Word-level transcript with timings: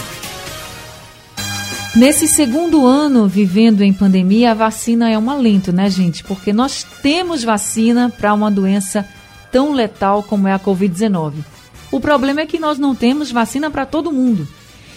Nesse 1.95 2.27
segundo 2.27 2.85
ano 2.85 3.27
vivendo 3.27 3.81
em 3.81 3.91
pandemia, 3.91 4.51
a 4.51 4.53
vacina 4.53 5.09
é 5.09 5.17
um 5.17 5.31
alento, 5.31 5.73
né, 5.73 5.89
gente? 5.89 6.23
Porque 6.23 6.53
nós 6.53 6.85
temos 7.01 7.43
vacina 7.43 8.13
para 8.15 8.35
uma 8.35 8.51
doença 8.51 9.03
tão 9.51 9.73
letal 9.73 10.21
como 10.21 10.47
é 10.47 10.53
a 10.53 10.59
Covid-19. 10.59 11.33
O 11.91 11.99
problema 11.99 12.41
é 12.41 12.45
que 12.45 12.59
nós 12.59 12.77
não 12.77 12.93
temos 12.93 13.31
vacina 13.31 13.71
para 13.71 13.83
todo 13.83 14.11
mundo. 14.11 14.47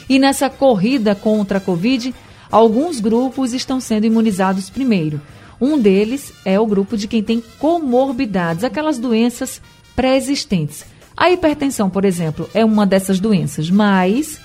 E 0.08 0.18
nessa 0.18 0.48
corrida 0.48 1.14
contra 1.14 1.58
a 1.58 1.60
Covid, 1.60 2.14
alguns 2.50 3.00
grupos 3.00 3.52
estão 3.52 3.80
sendo 3.80 4.06
imunizados 4.06 4.70
primeiro. 4.70 5.20
Um 5.60 5.78
deles 5.78 6.32
é 6.44 6.60
o 6.60 6.66
grupo 6.66 6.96
de 6.96 7.08
quem 7.08 7.22
tem 7.22 7.42
comorbidades, 7.58 8.64
aquelas 8.64 8.98
doenças 8.98 9.60
pré-existentes. 9.94 10.84
A 11.16 11.30
hipertensão, 11.30 11.88
por 11.88 12.04
exemplo, 12.04 12.48
é 12.52 12.64
uma 12.64 12.86
dessas 12.86 13.18
doenças, 13.18 13.70
mas 13.70 14.38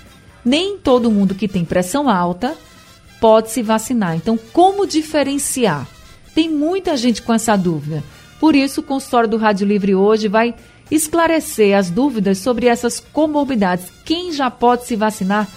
nem 0.44 0.78
todo 0.78 1.10
mundo 1.10 1.34
que 1.34 1.46
tem 1.46 1.64
pressão 1.64 2.08
alta 2.08 2.56
pode 3.20 3.50
se 3.50 3.62
vacinar. 3.62 4.16
Então, 4.16 4.38
como 4.52 4.86
diferenciar? 4.86 5.86
Tem 6.34 6.48
muita 6.48 6.96
gente 6.96 7.20
com 7.22 7.32
essa 7.32 7.54
dúvida. 7.56 8.02
Por 8.40 8.56
isso, 8.56 8.80
o 8.80 8.84
consultório 8.84 9.28
do 9.28 9.36
Rádio 9.36 9.66
Livre 9.66 9.94
hoje 9.94 10.26
vai 10.26 10.54
esclarecer 10.94 11.76
as 11.76 11.88
dúvidas 11.88 12.38
sobre 12.38 12.66
essas 12.66 13.00
comorbidades. 13.00 13.86
Quem 14.04 14.30
já 14.32 14.50
pode 14.50 14.86
se 14.86 14.94
vacinar 14.94 15.48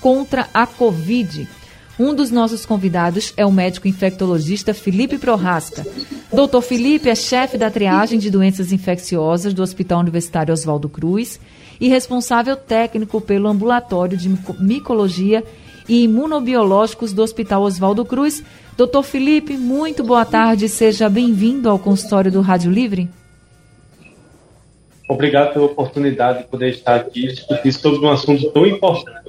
contra 0.00 0.48
a 0.52 0.66
Covid? 0.66 1.48
Um 1.96 2.14
dos 2.14 2.30
nossos 2.30 2.66
convidados 2.66 3.32
é 3.36 3.46
o 3.46 3.52
médico 3.52 3.86
infectologista 3.86 4.74
Felipe 4.74 5.16
Prorasca. 5.16 5.86
Doutor 6.32 6.62
Felipe 6.62 7.08
é 7.08 7.14
chefe 7.14 7.56
da 7.56 7.70
triagem 7.70 8.18
de 8.18 8.30
doenças 8.30 8.72
infecciosas 8.72 9.54
do 9.54 9.62
Hospital 9.62 10.00
Universitário 10.00 10.52
Oswaldo 10.52 10.88
Cruz 10.88 11.38
e 11.80 11.88
responsável 11.88 12.56
técnico 12.56 13.20
pelo 13.20 13.48
ambulatório 13.48 14.16
de 14.16 14.28
micologia 14.58 15.44
e 15.88 16.04
imunobiológicos 16.04 17.12
do 17.12 17.22
Hospital 17.22 17.62
Oswaldo 17.62 18.04
Cruz. 18.04 18.42
Doutor 18.76 19.02
Felipe, 19.02 19.56
muito 19.56 20.02
boa 20.02 20.24
tarde, 20.24 20.68
seja 20.68 21.08
bem-vindo 21.08 21.68
ao 21.68 21.78
consultório 21.78 22.32
do 22.32 22.40
Rádio 22.40 22.72
Livre. 22.72 23.19
Obrigado 25.10 25.52
pela 25.52 25.64
oportunidade 25.64 26.38
de 26.38 26.44
poder 26.44 26.70
estar 26.70 26.94
aqui 26.94 27.26
discutir 27.26 27.72
sobre 27.72 27.98
um 27.98 28.12
assunto 28.12 28.48
tão 28.52 28.64
importante. 28.64 29.28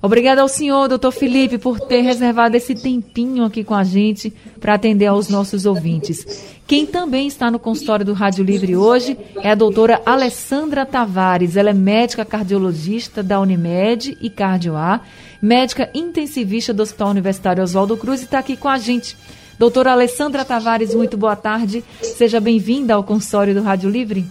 Obrigada 0.00 0.40
ao 0.40 0.48
senhor, 0.48 0.88
doutor 0.88 1.12
Felipe, 1.12 1.58
por 1.58 1.78
ter 1.78 2.00
reservado 2.00 2.56
esse 2.56 2.74
tempinho 2.74 3.44
aqui 3.44 3.62
com 3.62 3.74
a 3.74 3.84
gente 3.84 4.32
para 4.58 4.72
atender 4.72 5.04
aos 5.04 5.28
nossos 5.28 5.66
ouvintes. 5.66 6.56
Quem 6.66 6.86
também 6.86 7.26
está 7.26 7.50
no 7.50 7.58
consultório 7.58 8.06
do 8.06 8.14
Rádio 8.14 8.42
Livre 8.42 8.74
hoje 8.74 9.14
é 9.42 9.50
a 9.50 9.54
doutora 9.54 10.00
Alessandra 10.06 10.86
Tavares. 10.86 11.58
Ela 11.58 11.68
é 11.68 11.74
médica 11.74 12.24
cardiologista 12.24 13.22
da 13.22 13.38
Unimed 13.38 14.16
e 14.22 14.30
Cardioar, 14.30 15.02
médica 15.42 15.90
intensivista 15.92 16.72
do 16.72 16.82
Hospital 16.82 17.10
Universitário 17.10 17.62
Oswaldo 17.62 17.94
Cruz 17.94 18.22
e 18.22 18.24
está 18.24 18.38
aqui 18.38 18.56
com 18.56 18.68
a 18.68 18.78
gente. 18.78 19.18
Doutora 19.60 19.92
Alessandra 19.92 20.42
Tavares, 20.42 20.94
muito 20.94 21.18
boa 21.18 21.36
tarde. 21.36 21.84
Seja 22.00 22.40
bem-vinda 22.40 22.94
ao 22.94 23.04
consultório 23.04 23.52
do 23.52 23.60
Rádio 23.60 23.90
Livre. 23.90 24.24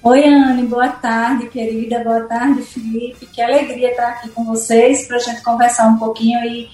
Oi, 0.00 0.24
Anne, 0.24 0.68
boa 0.68 0.88
tarde, 0.88 1.48
querida. 1.48 1.98
Boa 2.04 2.20
tarde, 2.20 2.62
Felipe. 2.62 3.26
Que 3.26 3.42
alegria 3.42 3.90
estar 3.90 4.10
aqui 4.10 4.28
com 4.28 4.44
vocês 4.44 5.08
para 5.08 5.16
a 5.16 5.18
gente 5.18 5.42
conversar 5.42 5.88
um 5.88 5.98
pouquinho 5.98 6.38
e 6.44 6.68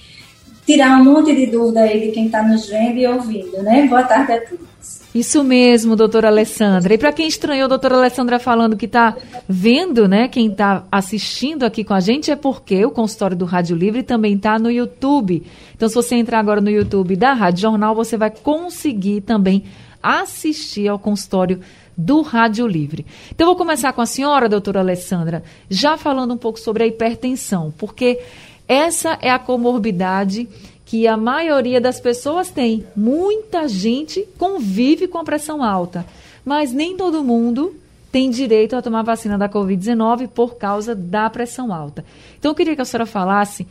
tirar 0.67 1.01
um 1.01 1.05
monte 1.05 1.35
de 1.35 1.47
dúvida 1.47 1.81
aí 1.81 2.01
de 2.01 2.13
quem 2.13 2.27
está 2.27 2.43
nos 2.43 2.67
vendo 2.67 2.99
e 2.99 3.07
ouvindo, 3.07 3.63
né? 3.63 3.87
Boa 3.87 4.03
tarde 4.03 4.33
a 4.33 4.41
todos. 4.41 4.75
Isso 5.15 5.45
mesmo, 5.45 5.95
doutora 5.95 6.27
Alessandra. 6.27 6.93
E 6.93 6.99
para 6.99 7.13
quem 7.13 7.29
estranhou 7.29 7.69
doutora 7.69 7.97
Alessandra 7.97 8.41
falando 8.41 8.77
que 8.77 8.87
está 8.87 9.17
vendo, 9.49 10.09
né, 10.09 10.27
quem 10.27 10.49
está 10.49 10.85
assistindo 10.91 11.63
aqui 11.63 11.85
com 11.85 11.95
a 11.95 12.01
gente, 12.01 12.33
é 12.33 12.37
porque 12.37 12.85
o 12.85 12.91
consultório 12.91 13.37
do 13.37 13.45
Rádio 13.45 13.77
Livre 13.77 14.03
também 14.03 14.35
está 14.35 14.59
no 14.59 14.69
YouTube. 14.69 15.45
Então, 15.77 15.89
se 15.89 15.95
você 15.95 16.17
entrar 16.17 16.41
agora 16.41 16.61
no 16.61 16.69
YouTube 16.69 17.15
da 17.15 17.33
Rádio 17.33 17.61
Jornal, 17.61 17.95
você 17.95 18.17
vai 18.17 18.31
conseguir 18.31 19.21
também 19.21 19.63
assistir 20.03 20.89
ao 20.89 20.99
consultório 20.99 21.61
do 21.97 22.21
Rádio 22.21 22.67
Livre. 22.67 23.07
Então, 23.31 23.47
vou 23.47 23.55
começar 23.55 23.93
com 23.93 24.01
a 24.01 24.07
senhora, 24.07 24.49
doutora 24.49 24.81
Alessandra, 24.81 25.45
já 25.71 25.97
falando 25.97 26.35
um 26.35 26.37
pouco 26.37 26.59
sobre 26.59 26.83
a 26.83 26.87
hipertensão, 26.89 27.73
porque 27.79 28.19
essa 28.67 29.19
é 29.21 29.31
a 29.31 29.39
comorbidade 29.39 30.49
que 30.85 31.07
a 31.07 31.17
maioria 31.17 31.81
das 31.81 32.01
pessoas 32.01 32.51
tem. 32.51 32.87
Muita 32.95 33.69
gente 33.69 34.27
convive 34.39 35.09
com 35.09 35.19
a 35.19 35.25
pressão 35.25 35.63
alta, 35.63 36.07
mas 36.45 36.73
nem 36.73 36.97
todo 36.97 37.25
mundo 37.25 37.75
tem 38.13 38.31
direito 38.31 38.77
a 38.77 38.83
tomar 38.83 39.01
a 39.01 39.03
vacina 39.03 39.37
da 39.37 39.49
Covid-19 39.49 40.29
por 40.29 40.57
causa 40.57 40.95
da 40.95 41.29
pressão 41.29 41.75
alta. 41.75 42.05
Então, 42.39 42.53
eu 42.53 42.55
queria 42.55 42.77
que 42.77 42.83
a 42.83 42.85
senhora 42.85 43.07
falasse 43.07 43.67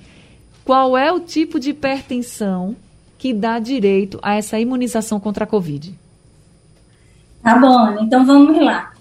qual 0.65 0.97
é 0.97 1.11
o 1.11 1.19
tipo 1.21 1.59
de 1.59 1.69
hipertensão 1.69 2.75
que 3.17 3.33
dá 3.33 3.57
direito 3.57 4.19
a 4.21 4.35
essa 4.35 4.59
imunização 4.59 5.17
contra 5.17 5.45
a 5.45 5.47
Covid. 5.47 5.97
Tá 7.41 7.57
bom, 7.57 8.03
então 8.03 8.25
vamos 8.25 8.61
lá. 8.61 8.91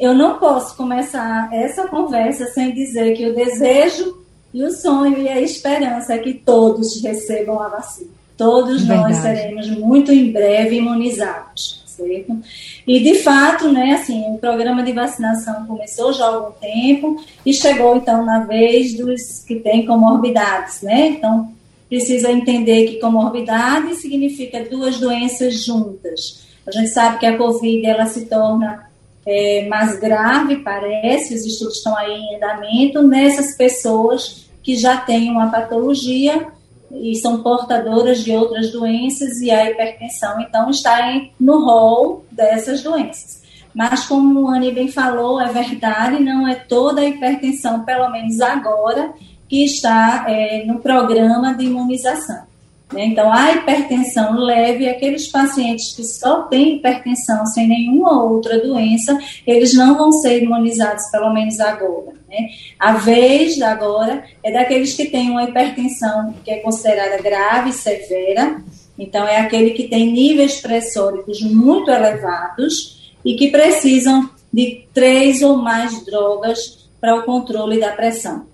Eu 0.00 0.14
não 0.14 0.38
posso 0.38 0.76
começar 0.76 1.52
essa 1.52 1.88
conversa 1.88 2.46
sem 2.46 2.72
dizer 2.72 3.16
que 3.16 3.28
o 3.28 3.34
desejo 3.34 4.23
e 4.54 4.62
o 4.62 4.70
sonho 4.70 5.18
e 5.18 5.28
a 5.28 5.40
esperança 5.40 6.14
é 6.14 6.18
que 6.18 6.32
todos 6.32 7.02
recebam 7.02 7.60
a 7.60 7.68
vacina. 7.68 8.10
Todos 8.36 8.84
Verdade. 8.84 9.12
nós 9.12 9.16
seremos 9.16 9.68
muito 9.70 10.12
em 10.12 10.30
breve 10.30 10.76
imunizados, 10.76 11.82
certo? 11.84 12.38
E 12.86 13.00
de 13.00 13.16
fato, 13.16 13.72
né, 13.72 13.94
assim, 13.94 14.22
o 14.32 14.38
programa 14.38 14.84
de 14.84 14.92
vacinação 14.92 15.66
começou 15.66 16.12
já 16.12 16.26
há 16.26 16.34
algum 16.36 16.52
tempo 16.52 17.20
e 17.44 17.52
chegou 17.52 17.96
então 17.96 18.24
na 18.24 18.44
vez 18.44 18.96
dos 18.96 19.40
que 19.40 19.56
têm 19.56 19.86
comorbidades, 19.86 20.82
né? 20.82 21.08
Então, 21.08 21.52
precisa 21.88 22.30
entender 22.30 22.86
que 22.86 23.00
comorbidade 23.00 23.96
significa 23.96 24.64
duas 24.64 25.00
doenças 25.00 25.64
juntas. 25.64 26.44
A 26.64 26.70
gente 26.70 26.90
sabe 26.90 27.18
que 27.18 27.26
a 27.26 27.36
Covid 27.36 27.84
ela 27.86 28.06
se 28.06 28.26
torna 28.26 28.88
é, 29.26 29.66
mais 29.68 29.98
grave, 29.98 30.56
parece, 30.56 31.34
os 31.34 31.44
estudos 31.44 31.78
estão 31.78 31.96
aí 31.96 32.12
em 32.12 32.36
andamento, 32.36 33.02
nessas 33.02 33.56
pessoas 33.56 34.43
que 34.64 34.74
já 34.74 34.96
têm 34.96 35.30
uma 35.30 35.50
patologia 35.50 36.48
e 36.90 37.14
são 37.16 37.42
portadoras 37.42 38.24
de 38.24 38.32
outras 38.32 38.72
doenças 38.72 39.40
e 39.40 39.50
a 39.50 39.70
hipertensão, 39.70 40.40
então, 40.40 40.70
está 40.70 41.00
no 41.38 41.64
rol 41.64 42.24
dessas 42.32 42.82
doenças. 42.82 43.42
Mas, 43.74 44.06
como 44.06 44.42
o 44.42 44.48
Anny 44.48 44.72
bem 44.72 44.88
falou, 44.88 45.40
é 45.40 45.52
verdade, 45.52 46.22
não 46.22 46.46
é 46.46 46.54
toda 46.54 47.00
a 47.00 47.04
hipertensão, 47.04 47.84
pelo 47.84 48.08
menos 48.10 48.40
agora, 48.40 49.12
que 49.48 49.64
está 49.64 50.24
é, 50.28 50.64
no 50.64 50.78
programa 50.78 51.54
de 51.54 51.66
imunização. 51.66 52.53
Né? 52.92 53.06
Então, 53.06 53.32
a 53.32 53.52
hipertensão 53.52 54.38
leve, 54.38 54.88
aqueles 54.88 55.28
pacientes 55.28 55.94
que 55.94 56.04
só 56.04 56.42
têm 56.42 56.76
hipertensão 56.76 57.44
sem 57.46 57.66
nenhuma 57.66 58.22
outra 58.22 58.58
doença, 58.60 59.18
eles 59.46 59.74
não 59.74 59.96
vão 59.96 60.12
ser 60.12 60.42
imunizados, 60.42 61.10
pelo 61.10 61.32
menos 61.32 61.58
agora. 61.60 62.12
Né? 62.28 62.48
A 62.78 62.92
vez 62.92 63.60
agora 63.60 64.24
é 64.42 64.52
daqueles 64.52 64.94
que 64.94 65.06
têm 65.06 65.30
uma 65.30 65.44
hipertensão 65.44 66.34
que 66.44 66.50
é 66.50 66.58
considerada 66.58 67.22
grave, 67.22 67.72
severa, 67.72 68.62
então 68.98 69.26
é 69.26 69.38
aquele 69.38 69.70
que 69.70 69.88
tem 69.88 70.12
níveis 70.12 70.60
pressóricos 70.60 71.40
muito 71.42 71.90
elevados 71.90 73.12
e 73.24 73.34
que 73.34 73.50
precisam 73.50 74.30
de 74.52 74.86
três 74.94 75.42
ou 75.42 75.56
mais 75.56 76.04
drogas 76.04 76.88
para 77.00 77.16
o 77.16 77.24
controle 77.24 77.80
da 77.80 77.90
pressão. 77.90 78.46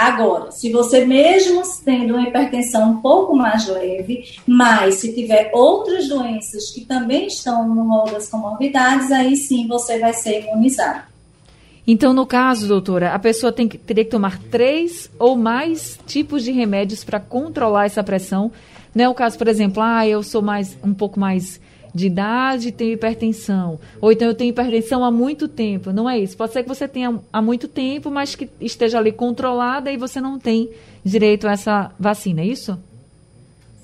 Agora, 0.00 0.50
se 0.50 0.72
você 0.72 1.04
mesmo 1.04 1.60
tendo 1.84 2.14
uma 2.14 2.26
hipertensão 2.26 2.90
um 2.90 2.96
pouco 3.02 3.36
mais 3.36 3.68
leve, 3.68 4.24
mas 4.46 4.94
se 4.94 5.14
tiver 5.14 5.50
outras 5.52 6.08
doenças 6.08 6.70
que 6.70 6.86
também 6.86 7.26
estão 7.26 7.68
no 7.68 7.86
rol 7.86 8.06
das 8.06 8.26
comorbidades, 8.26 9.12
aí 9.12 9.36
sim 9.36 9.68
você 9.68 9.98
vai 9.98 10.14
ser 10.14 10.40
imunizado. 10.40 11.02
Então, 11.86 12.14
no 12.14 12.24
caso, 12.24 12.66
doutora, 12.66 13.12
a 13.12 13.18
pessoa 13.18 13.52
tem 13.52 13.68
que, 13.68 13.76
teria 13.76 14.02
que 14.02 14.10
tomar 14.10 14.38
três 14.50 15.10
ou 15.18 15.36
mais 15.36 15.98
tipos 16.06 16.44
de 16.44 16.50
remédios 16.50 17.04
para 17.04 17.20
controlar 17.20 17.84
essa 17.84 18.02
pressão. 18.02 18.50
Não 18.94 19.04
é 19.04 19.08
o 19.10 19.14
caso, 19.14 19.36
por 19.36 19.48
exemplo, 19.48 19.82
ah, 19.82 20.08
eu 20.08 20.22
sou 20.22 20.40
mais 20.40 20.78
um 20.82 20.94
pouco 20.94 21.20
mais 21.20 21.60
de 21.94 22.06
idade 22.06 22.72
tenho 22.72 22.92
hipertensão. 22.92 23.78
Ou 24.00 24.12
então 24.12 24.28
eu 24.28 24.34
tenho 24.34 24.50
hipertensão 24.50 25.04
há 25.04 25.10
muito 25.10 25.48
tempo. 25.48 25.92
Não 25.92 26.08
é 26.08 26.18
isso. 26.18 26.36
Pode 26.36 26.52
ser 26.52 26.62
que 26.62 26.68
você 26.68 26.86
tenha 26.86 27.18
há 27.32 27.42
muito 27.42 27.68
tempo, 27.68 28.10
mas 28.10 28.34
que 28.34 28.48
esteja 28.60 28.98
ali 28.98 29.12
controlada 29.12 29.90
e 29.90 29.96
você 29.96 30.20
não 30.20 30.38
tem 30.38 30.70
direito 31.04 31.48
a 31.48 31.52
essa 31.52 31.90
vacina, 31.98 32.42
é 32.42 32.46
isso? 32.46 32.78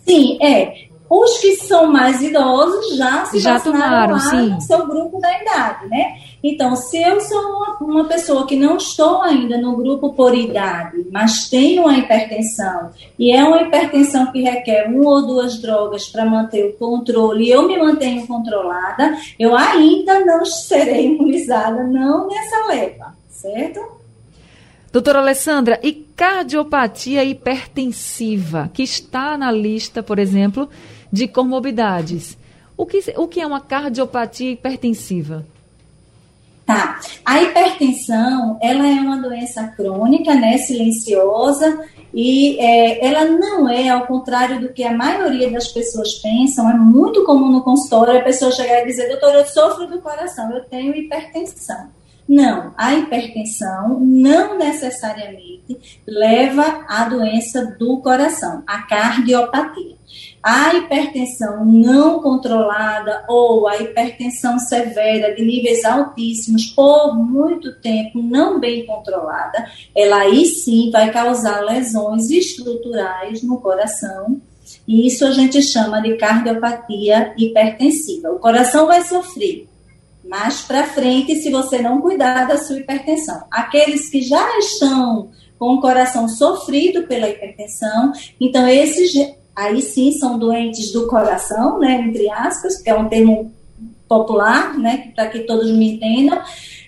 Sim, 0.06 0.38
é. 0.40 0.86
Os 1.08 1.38
que 1.38 1.54
são 1.56 1.92
mais 1.92 2.20
idosos 2.20 2.96
já 2.96 3.24
se 3.26 3.38
já 3.38 3.54
vacinaram 3.54 4.18
tomaram, 4.18 4.46
no 4.54 4.60
seu 4.60 4.86
grupo 4.86 5.20
da 5.20 5.40
idade, 5.40 5.86
né? 5.88 6.20
Então, 6.42 6.76
se 6.76 7.02
eu 7.02 7.20
sou 7.20 7.40
uma, 7.40 7.76
uma, 7.80 8.04
pessoa 8.04 8.46
que 8.46 8.56
não 8.56 8.76
estou 8.76 9.22
ainda 9.22 9.58
no 9.58 9.76
grupo 9.76 10.12
por 10.12 10.34
idade, 10.34 11.06
mas 11.10 11.48
tenho 11.48 11.82
uma 11.82 11.96
hipertensão, 11.96 12.90
e 13.18 13.32
é 13.32 13.42
uma 13.42 13.62
hipertensão 13.62 14.30
que 14.30 14.42
requer 14.42 14.88
uma 14.88 15.10
ou 15.10 15.26
duas 15.26 15.60
drogas 15.60 16.06
para 16.08 16.24
manter 16.24 16.64
o 16.66 16.72
controle, 16.74 17.46
e 17.46 17.50
eu 17.50 17.66
me 17.66 17.76
mantenho 17.78 18.26
controlada, 18.26 19.16
eu 19.38 19.56
ainda 19.56 20.24
não 20.24 20.44
serei 20.44 21.06
imunizada, 21.06 21.82
não 21.84 22.28
nessa 22.28 22.66
leva, 22.66 23.14
certo? 23.28 23.80
Doutora 24.92 25.18
Alessandra, 25.18 25.80
e 25.82 25.92
cardiopatia 25.92 27.24
hipertensiva, 27.24 28.70
que 28.72 28.82
está 28.82 29.36
na 29.36 29.50
lista, 29.50 30.02
por 30.02 30.18
exemplo, 30.18 30.68
de 31.12 31.26
comorbidades. 31.26 32.38
O 32.76 32.86
que, 32.86 33.00
o 33.16 33.26
que 33.26 33.40
é 33.40 33.46
uma 33.46 33.60
cardiopatia 33.60 34.52
hipertensiva? 34.52 35.44
Tá. 36.66 36.98
A 37.24 37.40
hipertensão, 37.40 38.58
ela 38.60 38.84
é 38.88 38.94
uma 38.94 39.18
doença 39.18 39.68
crônica, 39.68 40.34
né, 40.34 40.58
silenciosa, 40.58 41.78
e 42.12 42.58
é, 42.58 43.06
ela 43.06 43.24
não 43.24 43.68
é, 43.68 43.88
ao 43.88 44.04
contrário 44.04 44.60
do 44.60 44.72
que 44.72 44.82
a 44.82 44.92
maioria 44.92 45.48
das 45.48 45.68
pessoas 45.68 46.14
pensam, 46.14 46.68
é 46.68 46.74
muito 46.74 47.24
comum 47.24 47.52
no 47.52 47.62
consultório 47.62 48.18
a 48.18 48.24
pessoa 48.24 48.50
chegar 48.50 48.82
e 48.82 48.86
dizer, 48.86 49.08
doutor, 49.08 49.34
eu 49.34 49.46
sofro 49.46 49.86
do 49.86 50.00
coração, 50.00 50.50
eu 50.50 50.64
tenho 50.64 50.96
hipertensão. 50.96 51.88
Não, 52.28 52.74
a 52.76 52.94
hipertensão 52.94 54.00
não 54.00 54.58
necessariamente 54.58 56.02
leva 56.04 56.84
à 56.88 57.08
doença 57.08 57.76
do 57.78 57.98
coração, 57.98 58.64
a 58.66 58.82
cardiopatia. 58.82 59.95
A 60.48 60.76
hipertensão 60.76 61.64
não 61.64 62.22
controlada 62.22 63.24
ou 63.28 63.66
a 63.66 63.78
hipertensão 63.78 64.60
severa 64.60 65.34
de 65.34 65.44
níveis 65.44 65.84
altíssimos 65.84 66.66
por 66.66 67.16
muito 67.16 67.74
tempo 67.80 68.22
não 68.22 68.60
bem 68.60 68.86
controlada, 68.86 69.68
ela 69.92 70.18
aí 70.18 70.46
sim 70.46 70.88
vai 70.92 71.12
causar 71.12 71.62
lesões 71.62 72.30
estruturais 72.30 73.42
no 73.42 73.60
coração. 73.60 74.40
E 74.86 75.08
isso 75.08 75.26
a 75.26 75.32
gente 75.32 75.60
chama 75.60 76.00
de 76.00 76.14
cardiopatia 76.14 77.34
hipertensiva. 77.36 78.30
O 78.30 78.38
coração 78.38 78.86
vai 78.86 79.02
sofrer 79.02 79.66
mais 80.24 80.60
para 80.60 80.84
frente 80.84 81.34
se 81.34 81.50
você 81.50 81.82
não 81.82 82.00
cuidar 82.00 82.46
da 82.46 82.56
sua 82.56 82.78
hipertensão. 82.78 83.42
Aqueles 83.50 84.08
que 84.08 84.22
já 84.22 84.56
estão 84.60 85.28
com 85.58 85.74
o 85.74 85.80
coração 85.80 86.28
sofrido 86.28 87.02
pela 87.08 87.28
hipertensão, 87.28 88.12
então 88.40 88.68
esses 88.68 89.12
aí 89.56 89.80
sim 89.80 90.12
são 90.12 90.38
doentes 90.38 90.92
do 90.92 91.06
coração, 91.06 91.78
né, 91.78 92.02
entre 92.06 92.30
aspas, 92.30 92.80
que 92.80 92.90
é 92.90 92.94
um 92.94 93.08
termo 93.08 93.50
popular, 94.06 94.78
né, 94.78 95.10
para 95.16 95.28
que 95.28 95.40
todos 95.40 95.70
me 95.72 95.94
entendam, 95.94 96.40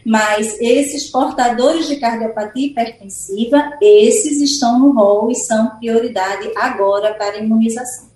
mas 0.05 0.61
esses 0.61 1.11
portadores 1.11 1.89
de 1.89 1.97
cardiopatia 1.97 2.67
hipertensiva, 2.67 3.73
esses 3.81 4.41
estão 4.41 4.79
no 4.79 4.93
rol 4.93 5.31
e 5.31 5.35
são 5.35 5.71
prioridade 5.79 6.51
agora 6.57 7.15
para 7.15 7.39
imunização. 7.39 8.09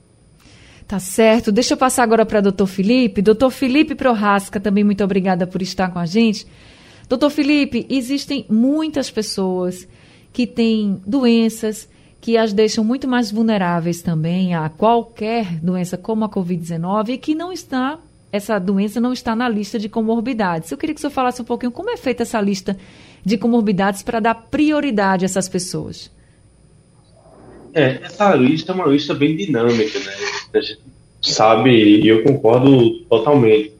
Tá 0.86 0.98
certo. 0.98 1.50
Deixa 1.50 1.72
eu 1.72 1.78
passar 1.78 2.02
agora 2.02 2.26
para 2.26 2.42
doutor 2.42 2.66
Felipe. 2.66 3.22
Doutor 3.22 3.50
Felipe 3.50 3.94
Prorasca, 3.94 4.60
também 4.60 4.84
muito 4.84 5.02
obrigada 5.02 5.46
por 5.46 5.62
estar 5.62 5.90
com 5.90 5.98
a 5.98 6.04
gente. 6.04 6.46
Doutor 7.08 7.30
Felipe, 7.30 7.86
existem 7.88 8.44
muitas 8.48 9.10
pessoas 9.10 9.88
que 10.32 10.46
têm 10.46 11.00
doenças 11.06 11.88
que 12.22 12.36
as 12.36 12.52
deixam 12.52 12.84
muito 12.84 13.08
mais 13.08 13.32
vulneráveis 13.32 14.00
também 14.00 14.54
a 14.54 14.68
qualquer 14.68 15.56
doença 15.56 15.98
como 15.98 16.24
a 16.24 16.28
Covid-19 16.28 17.08
e 17.08 17.18
que 17.18 17.34
não 17.34 17.52
está, 17.52 17.98
essa 18.30 18.60
doença 18.60 19.00
não 19.00 19.12
está 19.12 19.34
na 19.34 19.48
lista 19.48 19.76
de 19.76 19.88
comorbidades. 19.88 20.70
Eu 20.70 20.78
queria 20.78 20.94
que 20.94 21.00
o 21.00 21.02
senhor 21.02 21.10
falasse 21.10 21.42
um 21.42 21.44
pouquinho 21.44 21.72
como 21.72 21.90
é 21.90 21.96
feita 21.96 22.22
essa 22.22 22.40
lista 22.40 22.78
de 23.24 23.36
comorbidades 23.36 24.04
para 24.04 24.20
dar 24.20 24.36
prioridade 24.36 25.24
a 25.24 25.26
essas 25.26 25.48
pessoas. 25.48 26.12
É, 27.74 27.98
essa 28.04 28.32
lista 28.36 28.70
é 28.70 28.74
uma 28.76 28.86
lista 28.86 29.14
bem 29.14 29.36
dinâmica, 29.36 29.98
né? 29.98 30.12
A 30.54 30.60
gente 30.60 30.80
sabe, 31.22 31.70
e 31.72 32.06
eu 32.06 32.22
concordo 32.22 33.00
totalmente. 33.06 33.72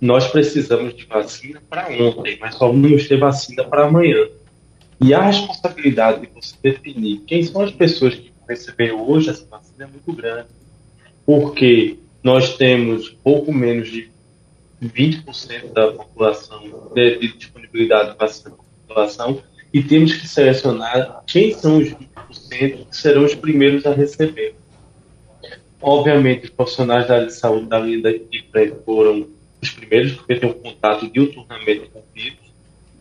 Nós 0.00 0.28
precisamos 0.28 0.94
de 0.94 1.04
vacina 1.04 1.60
para 1.68 1.88
ontem, 1.88 2.38
mas 2.40 2.54
só 2.54 2.68
vamos 2.68 3.08
ter 3.08 3.18
vacina 3.18 3.64
para 3.64 3.86
amanhã. 3.86 4.24
E 5.02 5.12
a 5.12 5.22
responsabilidade 5.22 6.20
de 6.20 6.28
você 6.32 6.54
definir 6.62 7.22
quem 7.26 7.42
são 7.42 7.62
as 7.62 7.72
pessoas 7.72 8.14
que 8.14 8.32
vão 8.38 8.46
receber 8.48 8.92
hoje 8.92 9.30
essa 9.30 9.44
vacina 9.46 9.84
é 9.84 9.86
muito 9.86 10.12
grande. 10.12 10.48
Porque 11.26 11.98
nós 12.22 12.56
temos 12.56 13.08
pouco 13.08 13.52
menos 13.52 13.90
de 13.90 14.10
20% 14.80 15.72
da 15.72 15.92
população 15.92 16.90
de, 16.94 17.18
de 17.18 17.36
disponibilidade 17.36 18.12
de 18.12 18.18
vacina 18.18 18.50
para 18.50 18.64
a 18.64 18.86
população 18.86 19.42
e 19.72 19.82
temos 19.82 20.14
que 20.14 20.28
selecionar 20.28 21.22
quem 21.26 21.52
são 21.52 21.78
os 21.78 21.88
20% 21.88 22.86
que 22.86 22.96
serão 22.96 23.24
os 23.24 23.34
primeiros 23.34 23.84
a 23.86 23.92
receber. 23.92 24.54
Obviamente, 25.80 26.44
os 26.44 26.50
profissionais 26.50 27.08
da 27.08 27.14
área 27.14 27.26
de 27.26 27.34
saúde 27.34 27.66
da 27.66 27.80
linha 27.80 28.02
da 28.02 28.10
equipe 28.10 28.72
foram 28.84 29.26
os 29.60 29.70
primeiros, 29.70 30.12
porque 30.12 30.36
têm 30.36 30.48
um 30.48 30.52
contato 30.52 31.10
diuturnamente 31.10 31.90
com 31.92 31.98
o 31.98 32.04
vírus. 32.14 32.38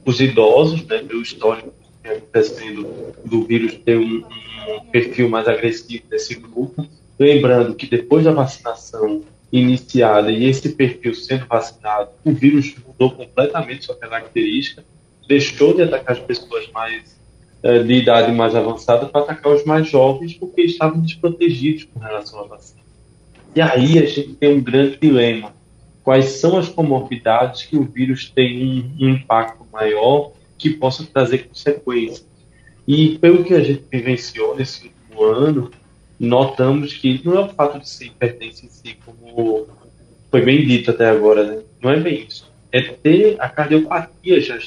Os 0.03 0.19
idosos, 0.19 0.83
né, 0.85 0.99
pelo 0.99 1.21
histórico 1.21 1.71
acontecendo 2.09 3.13
do 3.23 3.43
vírus, 3.43 3.75
ter 3.75 3.97
um, 3.97 4.23
um 4.67 4.85
perfil 4.91 5.29
mais 5.29 5.47
agressivo 5.47 6.03
nesse 6.09 6.35
grupo. 6.35 6.85
Lembrando 7.19 7.75
que 7.75 7.87
depois 7.87 8.25
da 8.25 8.31
vacinação 8.31 9.23
iniciada 9.51 10.31
e 10.31 10.45
esse 10.45 10.69
perfil 10.69 11.13
sendo 11.13 11.45
vacinado, 11.45 12.09
o 12.23 12.31
vírus 12.31 12.73
mudou 12.87 13.11
completamente 13.11 13.85
sua 13.85 13.95
característica, 13.95 14.83
deixou 15.27 15.73
de 15.73 15.83
atacar 15.83 16.15
as 16.15 16.23
pessoas 16.23 16.69
mais 16.71 17.19
eh, 17.63 17.83
de 17.83 17.93
idade 17.93 18.31
mais 18.31 18.55
avançada 18.55 19.05
para 19.05 19.21
atacar 19.21 19.53
os 19.53 19.63
mais 19.65 19.87
jovens 19.87 20.33
porque 20.33 20.61
estavam 20.61 20.99
desprotegidos 21.01 21.83
com 21.83 21.99
relação 21.99 22.39
à 22.39 22.47
vacina. 22.47 22.81
E 23.55 23.61
aí 23.61 23.99
a 23.99 24.05
gente 24.05 24.33
tem 24.35 24.55
um 24.55 24.61
grande 24.61 24.97
dilema. 24.97 25.53
Quais 26.03 26.25
são 26.39 26.57
as 26.57 26.69
comorbidades 26.69 27.63
que 27.63 27.77
o 27.77 27.83
vírus 27.83 28.31
tem 28.33 28.65
um, 28.99 29.05
um 29.05 29.09
impacto 29.09 29.63
maior 29.71 30.31
que 30.61 30.69
possa 30.71 31.05
trazer 31.05 31.47
consequências? 31.47 32.25
E 32.87 33.17
pelo 33.17 33.43
que 33.43 33.53
a 33.53 33.61
gente 33.61 33.83
vivenciou 33.91 34.55
nesse 34.55 34.87
último 34.87 35.23
ano, 35.23 35.71
notamos 36.19 36.93
que 36.93 37.21
não 37.25 37.37
é 37.37 37.45
o 37.45 37.49
fato 37.49 37.79
de 37.79 37.89
ser 37.89 38.05
hipertenso 38.05 38.65
em 38.65 38.69
si, 38.69 38.97
como 39.05 39.67
foi 40.29 40.41
bem 40.41 40.65
dito 40.65 40.91
até 40.91 41.09
agora, 41.09 41.43
né? 41.43 41.63
não 41.81 41.91
é 41.91 41.99
bem 41.99 42.25
isso. 42.27 42.49
É 42.71 42.81
ter 42.81 43.35
a 43.39 43.49
cardiopatia 43.49 44.39
já 44.39 44.57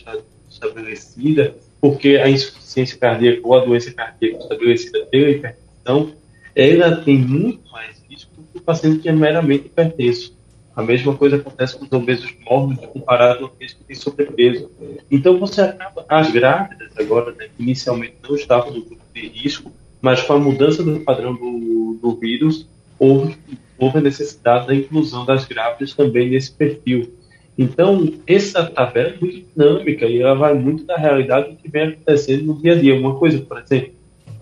estabelecida 0.51 1.55
porque 1.81 2.17
a 2.17 2.29
insuficiência 2.29 2.99
cardíaca 2.99 3.41
ou 3.45 3.55
a 3.55 3.65
doença 3.65 3.93
cardíaca 3.93 4.39
estabelecida 4.39 5.07
pela 5.07 5.31
hipertensão, 5.31 6.15
ela 6.55 6.97
tem 6.97 7.19
muito 7.19 7.71
mais 7.71 8.03
risco 8.09 8.31
do 8.37 8.43
que 8.43 8.59
o 8.59 8.61
paciente 8.61 9.01
que 9.01 9.09
é 9.09 9.13
meramente 9.13 9.67
hipertenso. 9.67 10.35
A 10.77 10.83
mesma 10.83 11.17
coisa 11.17 11.37
acontece 11.37 11.79
com 11.79 11.85
os 11.85 11.93
obesos 11.93 12.35
mórbidos 12.45 12.87
comparado 12.87 13.47
àqueles 13.47 13.75
que 13.75 13.85
têm 13.85 13.97
sobrepeso. 13.97 14.71
Então, 15.11 15.39
você 15.39 15.61
acaba, 15.61 16.05
as 16.09 16.31
grávidas 16.31 16.91
agora, 16.99 17.33
né, 17.33 17.49
inicialmente 17.59 18.17
não 18.23 18.35
estavam 18.35 18.73
no 18.73 18.85
grupo 18.85 19.03
de 19.15 19.29
risco, 19.29 19.73
mas 20.03 20.23
com 20.23 20.33
a 20.33 20.39
mudança 20.39 20.83
do 20.83 21.01
padrão 21.01 21.35
do, 21.35 21.99
do 22.03 22.17
vírus, 22.17 22.69
houve, 22.99 23.39
houve 23.79 23.99
a 23.99 24.03
necessidade 24.03 24.67
da 24.67 24.75
inclusão 24.75 25.25
das 25.25 25.45
grávidas 25.45 25.95
também 25.95 26.31
nesse 26.31 26.53
perfil. 26.53 27.15
Então, 27.57 28.13
essa 28.27 28.67
tabela 28.67 29.11
é 29.11 29.17
muito 29.17 29.47
dinâmica 29.55 30.07
e 30.07 30.21
ela 30.21 30.35
vai 30.35 30.55
muito 30.55 30.85
da 30.85 30.97
realidade 30.97 31.51
do 31.51 31.57
que 31.57 31.71
vem 31.71 31.89
acontecendo 31.89 32.45
no 32.47 32.61
dia 32.61 32.73
a 32.73 32.81
dia. 32.81 32.99
Uma 32.99 33.15
coisa, 33.15 33.39
por 33.39 33.59
exemplo, 33.59 33.95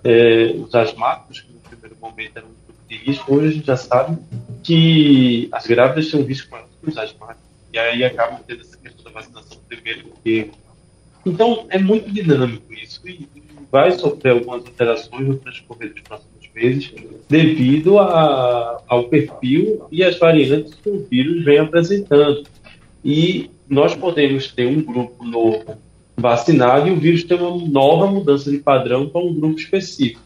é, 0.03 0.55
os 0.57 0.75
asmáticos, 0.75 1.41
que 1.43 1.53
no 1.53 1.61
primeiro 1.61 1.97
momento 2.01 2.37
eram 2.39 2.49
de 2.93 2.99
risco, 2.99 3.35
hoje 3.35 3.49
a 3.49 3.51
gente 3.53 3.67
já 3.67 3.77
sabe 3.77 4.19
que 4.63 5.49
as 5.51 5.67
grávidas 5.67 6.11
têm 6.11 6.21
um 6.21 6.25
risco 6.25 6.51
maior 6.51 6.67
que 6.67 6.91
os 6.91 6.97
asmáticos. 6.99 7.43
E 7.73 7.79
aí 7.79 8.05
acabam 8.05 8.39
tendo 8.47 8.61
essa 8.61 8.77
questão 8.77 9.05
da 9.05 9.11
vacinação 9.11 9.59
primeiro 9.67 10.13
que. 10.23 10.51
Então, 11.25 11.67
é 11.71 11.79
muito 11.79 12.11
dinâmico 12.11 12.73
isso 12.75 13.01
e 13.09 13.27
vai 13.71 13.93
sofrer 13.93 14.33
algumas 14.33 14.67
alterações 14.67 15.27
no 15.27 15.37
transcorrer 15.37 15.95
dos 15.95 16.03
próximos 16.03 16.51
meses 16.55 16.93
devido 17.29 17.99
a, 17.99 18.83
ao 18.87 19.05
perfil 19.05 19.87
e 19.91 20.05
as 20.05 20.19
variantes 20.19 20.75
que 20.75 20.91
o 20.91 21.07
vírus 21.09 21.43
vem 21.45 21.59
apresentando 21.59 22.45
e 23.05 23.51
nós 23.69 23.95
podemos 23.95 24.49
ter 24.49 24.67
um 24.67 24.83
grupo 24.83 25.25
novo 25.25 25.79
vacinado 26.17 26.89
e 26.89 26.91
o 26.91 26.97
vírus 26.97 27.25
ter 27.25 27.41
uma 27.41 27.57
nova 27.67 28.09
mudança 28.09 28.51
de 28.51 28.59
padrão 28.59 29.09
para 29.09 29.23
um 29.23 29.33
grupo 29.33 29.59
específico. 29.59 30.21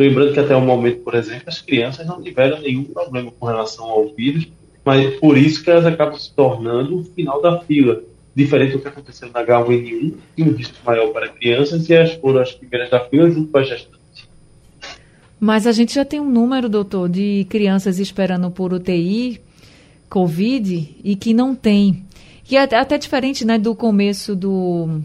Lembrando 0.00 0.32
que 0.32 0.40
até 0.40 0.56
o 0.56 0.62
momento, 0.62 1.00
por 1.00 1.14
exemplo, 1.14 1.44
as 1.46 1.60
crianças 1.60 2.06
não 2.06 2.22
tiveram 2.22 2.58
nenhum 2.58 2.84
problema 2.84 3.30
com 3.38 3.44
relação 3.44 3.84
ao 3.84 4.08
vírus, 4.14 4.48
mas 4.82 5.14
por 5.16 5.36
isso 5.36 5.62
que 5.62 5.70
elas 5.70 5.84
acabam 5.84 6.18
se 6.18 6.32
tornando 6.32 7.00
o 7.00 7.04
final 7.04 7.42
da 7.42 7.60
fila. 7.60 8.00
Diferente 8.34 8.72
do 8.72 8.78
que 8.78 8.88
aconteceu 8.88 9.28
na 9.30 9.44
H1N1, 9.44 10.14
que 10.34 10.42
um 10.42 10.52
risco 10.52 10.78
maior 10.86 11.08
para 11.08 11.28
crianças 11.28 11.86
e 11.86 11.92
elas 11.92 12.14
foram 12.14 12.40
as 12.40 12.50
primeiras 12.50 12.88
da 12.88 13.00
fila 13.00 13.30
junto 13.30 13.52
com 13.52 13.58
as 13.58 13.68
gestantes. 13.68 14.26
Mas 15.38 15.66
a 15.66 15.72
gente 15.72 15.94
já 15.94 16.04
tem 16.06 16.18
um 16.18 16.30
número, 16.30 16.70
doutor, 16.70 17.06
de 17.06 17.46
crianças 17.50 17.98
esperando 17.98 18.50
por 18.50 18.72
UTI, 18.72 19.38
Covid, 20.08 20.96
e 21.04 21.14
que 21.14 21.34
não 21.34 21.54
tem. 21.54 22.06
Que 22.42 22.56
é 22.56 22.62
até 22.62 22.96
diferente 22.96 23.44
né, 23.44 23.58
do 23.58 23.74
começo 23.74 24.34
do, 24.34 25.02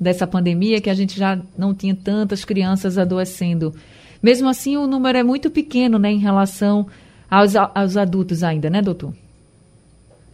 dessa 0.00 0.26
pandemia, 0.26 0.80
que 0.80 0.88
a 0.88 0.94
gente 0.94 1.14
já 1.14 1.38
não 1.58 1.74
tinha 1.74 1.94
tantas 1.94 2.42
crianças 2.42 2.96
adoecendo. 2.96 3.74
Mesmo 4.24 4.48
assim, 4.48 4.74
o 4.78 4.86
número 4.86 5.18
é 5.18 5.22
muito 5.22 5.50
pequeno 5.50 5.98
né, 5.98 6.10
em 6.10 6.18
relação 6.18 6.86
aos, 7.30 7.54
aos 7.54 7.94
adultos 7.94 8.42
ainda, 8.42 8.70
né, 8.70 8.80
doutor? 8.80 9.12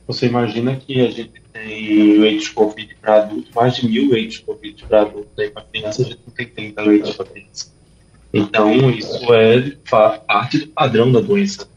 Você 0.07 0.27
imagina 0.27 0.77
que 0.77 1.01
a 1.01 1.11
gente 1.11 1.43
tem 1.53 2.17
leitos 2.21 2.51
Covid 2.51 2.95
para 3.01 3.17
adultos, 3.17 3.53
mais 3.53 3.75
de 3.75 3.89
mil 3.89 4.09
leitos 4.13 4.39
Covid 4.39 4.85
para 4.85 5.01
adultos, 5.01 5.37
aí 5.37 5.51
para 5.51 5.65
criança 5.65 6.03
a 6.03 6.05
gente 6.05 6.21
não 6.25 6.33
tem 6.33 6.47
30 6.47 6.83
leitos 6.83 7.17
para 7.17 7.27
criança. 7.27 7.73
Então, 8.33 8.91
isso 8.91 9.35
é 9.35 9.77
parte 10.25 10.59
do 10.59 10.69
padrão 10.69 11.11
da 11.11 11.19
doença. 11.19 11.69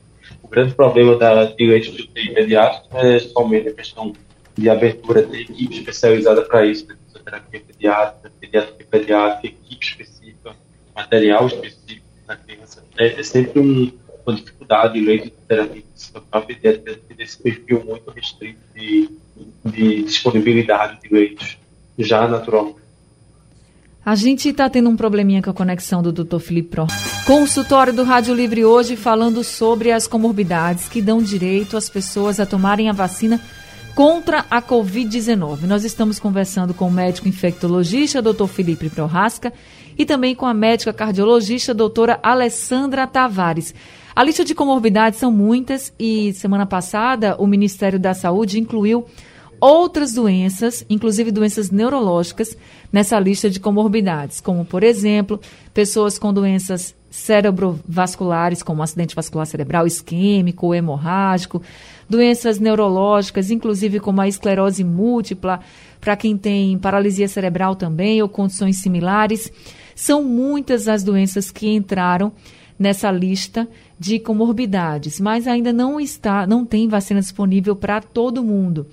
O 0.44 0.48
grande 0.48 0.76
problema 0.76 1.18
da, 1.18 1.46
de 1.46 1.66
leitos 1.66 1.96
de 1.96 2.04
UTI 2.04 2.30
imediato 2.30 2.96
é 2.96 3.18
somente 3.18 3.70
a 3.70 3.74
questão 3.74 4.14
de 4.56 4.70
abertura 4.70 5.26
de 5.26 5.42
equipe 5.42 5.80
especializada 5.80 6.44
para 6.44 6.64
isso, 6.64 6.86
de 6.86 6.94
fisioterapia 7.08 7.60
pediátrica, 7.60 8.32
pediatria 8.40 8.86
pediátrica, 8.88 9.48
equipe 9.48 9.84
específica, 9.84 10.56
material 10.96 11.48
específico 11.48 12.03
na 12.28 12.36
criança. 12.36 12.84
É, 12.98 13.20
é 13.20 13.24
sempre 13.24 13.60
um, 13.60 13.92
uma 14.26 14.36
dificuldade 14.36 15.00
em 15.00 15.04
leito 15.04 15.26
de 15.26 15.32
terapia 15.48 15.84
para 16.30 16.42
pediatria 16.42 17.00
desse 17.16 17.42
perfil 17.42 17.84
muito 17.86 18.10
restrito 18.12 18.60
de, 18.76 19.10
de 19.66 20.04
disponibilidade 20.04 21.02
de 21.02 21.14
leitos, 21.14 21.58
já 21.98 22.28
naturalmente. 22.28 22.84
A 24.06 24.16
gente 24.16 24.50
está 24.50 24.70
tendo 24.70 24.90
um 24.90 24.98
probleminha 24.98 25.42
com 25.42 25.50
a 25.50 25.54
conexão 25.54 26.02
do 26.02 26.12
Dr. 26.12 26.40
Felipe 26.40 26.70
Pro. 26.70 26.88
Consultório 27.26 27.94
do 27.94 28.04
Rádio 28.04 28.36
Livre 28.36 28.66
hoje 28.66 28.98
falando 28.98 29.46
sobre 29.46 29.94
as 29.94 30.08
comorbidades 30.08 30.90
que 30.90 31.02
dão 31.02 31.22
direito 31.22 31.78
às 31.78 31.90
pessoas 31.90 32.38
a 32.38 32.46
tomarem 32.46 32.90
a 32.90 32.94
vacina 32.94 33.40
contra 33.96 34.46
a 34.52 34.62
Covid-19. 34.62 35.62
Nós 35.62 35.86
estamos 35.86 36.20
conversando 36.20 36.74
com 36.74 36.88
o 36.88 36.92
médico 36.92 37.30
infectologista, 37.30 38.22
Dr. 38.22 38.48
Felipe 38.48 38.90
Prorasca, 38.90 39.54
e 39.98 40.06
também 40.06 40.36
com 40.36 40.46
a 40.46 40.54
médica 40.54 40.94
cardiologista, 40.94 41.74
doutora 41.74 42.20
Alessandra 42.22 43.08
Tavares. 43.08 43.74
A 44.16 44.24
lista 44.24 44.46
de 44.46 44.54
comorbidades 44.54 45.20
são 45.20 45.32
muitas 45.32 45.94
e 45.98 46.34
semana 46.34 46.66
passada 46.66 47.36
o 47.40 47.48
Ministério 47.48 48.00
da 48.00 48.14
Saúde 48.14 48.60
incluiu 48.60 49.06
outras 49.60 50.14
doenças, 50.14 50.86
inclusive 50.90 51.32
doenças 51.32 51.72
neurológicas, 51.72 52.58
nessa 52.92 53.18
lista 53.18 53.50
de 53.50 53.60
comorbidades, 53.60 54.42
como, 54.42 54.66
por 54.66 54.84
exemplo, 54.84 55.40
pessoas 55.74 56.20
com 56.20 56.34
doenças 56.34 56.94
cerebrovasculares, 57.10 58.62
como 58.62 58.84
acidente 58.84 59.16
vascular 59.16 59.46
cerebral 59.46 59.88
isquêmico 59.88 60.66
ou 60.66 60.76
hemorrágico, 60.76 61.62
doenças 62.10 62.60
neurológicas, 62.60 63.52
inclusive 63.52 64.00
como 64.00 64.20
a 64.20 64.28
esclerose 64.28 64.84
múltipla, 64.84 65.60
para 66.02 66.18
quem 66.18 66.38
tem 66.38 66.78
paralisia 66.78 67.28
cerebral 67.28 67.76
também 67.76 68.22
ou 68.22 68.28
condições 68.28 68.78
similares. 68.78 69.52
São 69.96 70.24
muitas 70.24 70.88
as 70.88 71.04
doenças 71.04 71.52
que 71.52 71.68
entraram 71.70 72.32
nessa 72.78 73.12
lista 73.12 73.68
de 74.00 74.20
comorbidades, 74.20 75.20
mas 75.20 75.48
ainda 75.48 75.72
não 75.72 76.00
está, 76.00 76.46
não 76.46 76.66
tem 76.66 76.88
vacina 76.88 77.20
disponível 77.20 77.76
para 77.76 78.02
todo 78.02 78.44
mundo. 78.44 78.88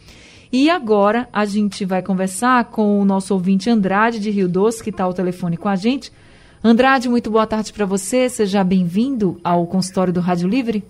E 0.52 0.68
agora 0.68 1.28
a 1.32 1.44
gente 1.44 1.84
vai 1.84 2.02
conversar 2.02 2.64
com 2.66 3.00
o 3.00 3.04
nosso 3.04 3.32
ouvinte 3.34 3.70
Andrade 3.70 4.18
de 4.18 4.30
Rio 4.30 4.48
Doce, 4.48 4.82
que 4.82 4.90
está 4.90 5.04
ao 5.04 5.14
telefone 5.14 5.56
com 5.56 5.68
a 5.68 5.76
gente. 5.76 6.12
Andrade, 6.62 7.08
muito 7.08 7.30
boa 7.30 7.46
tarde 7.46 7.72
para 7.72 7.86
você. 7.86 8.28
Seja 8.28 8.62
bem-vindo 8.62 9.40
ao 9.42 9.66
consultório 9.66 10.12
do 10.12 10.20
Rádio 10.20 10.48
Livre. 10.48 10.84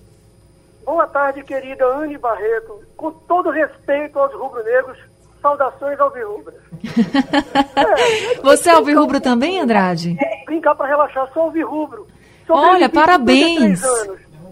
Boa 0.84 1.06
tarde, 1.06 1.44
querida 1.44 1.84
Anne 1.86 2.18
Barreto. 2.18 2.80
Com 2.96 3.12
todo 3.12 3.50
respeito 3.50 4.18
aos 4.18 4.32
rubro-negros, 4.32 4.98
saudações 5.40 5.98
ao 5.98 6.10
Virrubra. 6.10 6.54
é, 7.76 8.40
você 8.42 8.70
é 8.70 8.72
alvirrubro 8.72 9.20
também, 9.20 9.60
Andrade? 9.60 10.16
Brincar 10.46 10.74
para 10.74 10.86
relaxar, 10.86 11.28
sou 11.32 11.44
alvirrubro. 11.44 12.06
Olha, 12.48 12.88
parabéns. 12.88 13.80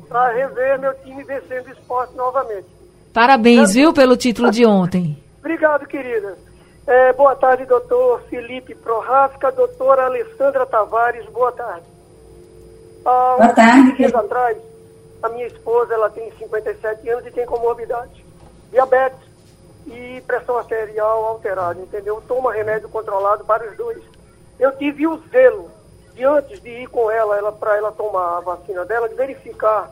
Para 0.09 0.33
rever 0.33 0.79
meu 0.79 0.95
time 1.03 1.23
vencendo 1.25 1.67
o 1.67 1.73
esporte 1.73 2.15
novamente. 2.17 2.67
Parabéns, 3.13 3.75
viu, 3.75 3.93
pelo 3.93 4.17
título 4.17 4.51
de 4.51 4.65
ontem. 4.65 5.23
Obrigado, 5.41 5.87
querida. 5.87 6.37
É, 6.87 7.13
boa 7.13 7.35
tarde, 7.35 7.67
doutor 7.67 8.23
Felipe 8.31 8.75
Prorasca, 8.75 9.53
doutora 9.53 10.07
Alessandra 10.07 10.65
Tavares, 10.65 11.27
boa 11.27 11.53
tarde. 11.53 11.85
Ah, 13.05 13.37
boa 13.39 13.53
tarde. 13.53 13.97
dias 13.97 14.15
atrás, 14.15 14.57
a 15.23 15.29
minha 15.29 15.47
esposa 15.47 15.93
ela 15.93 16.09
tem 16.11 16.31
57 16.39 17.09
anos 17.11 17.27
e 17.27 17.31
tem 17.31 17.45
comorbidade. 17.45 18.25
Diabetes 18.71 19.28
e 19.93 20.21
pressão 20.23 20.59
arterial 20.59 21.25
alterada, 21.25 21.81
entendeu? 21.81 22.23
Toma 22.27 22.53
remédio 22.53 22.89
controlado 22.89 23.45
para 23.45 23.69
os 23.69 23.77
dois. 23.77 24.03
Eu 24.59 24.77
tive 24.77 25.07
o 25.07 25.19
zelo 25.31 25.71
de 26.15 26.25
antes 26.25 26.61
de 26.61 26.69
ir 26.69 26.87
com 26.89 27.11
ela, 27.11 27.37
ela 27.37 27.53
para 27.53 27.77
ela 27.77 27.93
tomar 27.93 28.39
a 28.39 28.41
vacina 28.41 28.85
dela, 28.85 29.09
de 29.09 29.15
verificar 29.15 29.91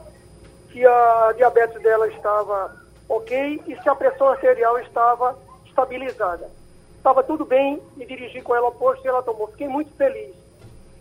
se 0.72 0.84
a 0.84 1.32
diabetes 1.36 1.80
dela 1.82 2.08
estava 2.08 2.74
ok 3.08 3.62
e 3.66 3.76
se 3.80 3.88
a 3.88 3.94
pressão 3.94 4.28
arterial 4.28 4.78
estava 4.80 5.38
estabilizada. 5.64 6.50
Estava 6.96 7.22
tudo 7.22 7.44
bem, 7.44 7.80
me 7.96 8.04
dirigi 8.04 8.42
com 8.42 8.54
ela 8.54 8.66
ao 8.66 8.72
posto 8.72 9.04
e 9.04 9.08
ela 9.08 9.22
tomou. 9.22 9.46
Fiquei 9.48 9.68
muito 9.68 9.94
feliz. 9.96 10.34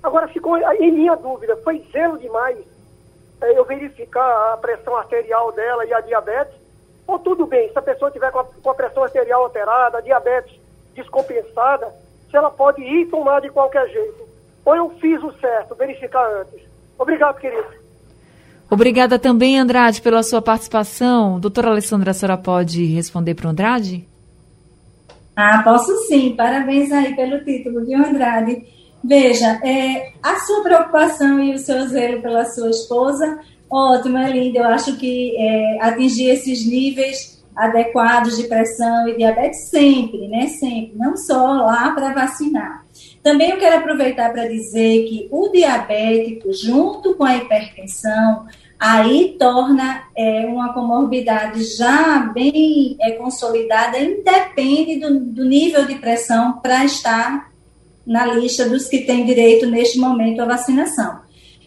Agora 0.04 0.28
ficou 0.28 0.58
em 0.58 0.92
minha 0.92 1.16
dúvida, 1.16 1.58
foi 1.58 1.84
zelo 1.92 2.20
demais 2.20 2.64
é, 3.42 3.58
eu 3.58 3.66
verificar 3.66 4.54
a 4.54 4.58
pressão 4.58 4.96
arterial 4.96 5.52
dela 5.52 5.86
e 5.86 5.94
a 5.94 6.00
diabetes, 6.00 6.56
ou 7.08 7.20
tudo 7.20 7.46
bem, 7.46 7.72
se 7.72 7.78
a 7.78 7.82
pessoa 7.82 8.12
tiver 8.12 8.32
com 8.32 8.40
a, 8.40 8.44
com 8.44 8.70
a 8.70 8.76
pressão 8.76 9.04
arterial 9.04 9.44
alterada, 9.44 10.02
diabetes 10.02 10.60
descompensada, 10.96 11.94
se 12.30 12.36
ela 12.36 12.50
pode 12.50 12.82
ir 12.82 13.08
tomar 13.08 13.42
de 13.42 13.50
qualquer 13.50 13.88
jeito. 13.90 14.26
Ou 14.64 14.76
eu 14.76 14.90
fiz 15.02 15.22
o 15.22 15.32
certo, 15.40 15.76
verificar 15.76 16.26
antes. 16.42 16.62
Obrigado, 16.98 17.40
querido. 17.40 17.86
Obrigada 18.70 19.20
também, 19.20 19.60
Andrade, 19.60 20.02
pela 20.02 20.24
sua 20.24 20.42
participação. 20.42 21.40
Doutora 21.40 21.70
Alessandra, 21.70 22.12
a 22.12 22.14
senhora 22.14 22.38
pode 22.38 22.84
responder 22.86 23.36
para 23.36 23.48
o 23.48 23.50
Andrade? 23.52 24.08
Ah, 25.36 25.62
posso 25.64 25.96
sim. 26.08 26.36
Parabéns 26.36 26.92
aí 26.92 27.16
pelo 27.16 27.44
título, 27.44 27.86
viu, 27.86 28.00
Andrade? 28.00 28.66
Veja, 29.04 29.60
é, 29.64 30.14
a 30.24 30.40
sua 30.40 30.64
preocupação 30.64 31.40
e 31.40 31.54
o 31.54 31.60
seu 31.60 31.88
zelo 31.88 32.24
pela 32.24 32.44
sua 32.46 32.72
esposa, 32.72 33.40
ótimo, 33.76 34.18
é 34.18 34.32
lindo. 34.32 34.58
Eu 34.58 34.66
acho 34.66 34.96
que 34.98 35.36
é, 35.38 35.78
atingir 35.82 36.30
esses 36.30 36.66
níveis 36.66 37.36
adequados 37.56 38.38
de 38.38 38.44
pressão 38.44 39.08
e 39.08 39.16
diabetes 39.16 39.70
sempre, 39.70 40.28
né? 40.28 40.48
Sempre, 40.48 40.94
não 40.96 41.16
só 41.16 41.54
lá 41.54 41.92
para 41.92 42.14
vacinar. 42.14 42.86
Também 43.24 43.52
eu 43.52 43.58
quero 43.58 43.78
aproveitar 43.78 44.32
para 44.32 44.48
dizer 44.48 45.06
que 45.06 45.28
o 45.32 45.50
diabético, 45.50 46.52
junto 46.54 47.16
com 47.16 47.24
a 47.24 47.38
hipertensão, 47.38 48.46
aí 48.80 49.36
torna 49.40 50.04
é, 50.16 50.46
uma 50.46 50.74
comorbidade 50.74 51.64
já 51.78 52.30
bem 52.34 52.98
é, 53.00 53.12
consolidada, 53.12 53.98
independe 53.98 55.00
do, 55.00 55.20
do 55.20 55.46
nível 55.46 55.86
de 55.86 55.96
pressão 55.96 56.60
para 56.62 56.84
estar 56.84 57.52
na 58.06 58.26
lista 58.26 58.68
dos 58.70 58.88
que 58.88 59.00
têm 59.00 59.26
direito 59.26 59.66
neste 59.66 59.98
momento 59.98 60.42
à 60.42 60.46
vacinação. 60.46 61.25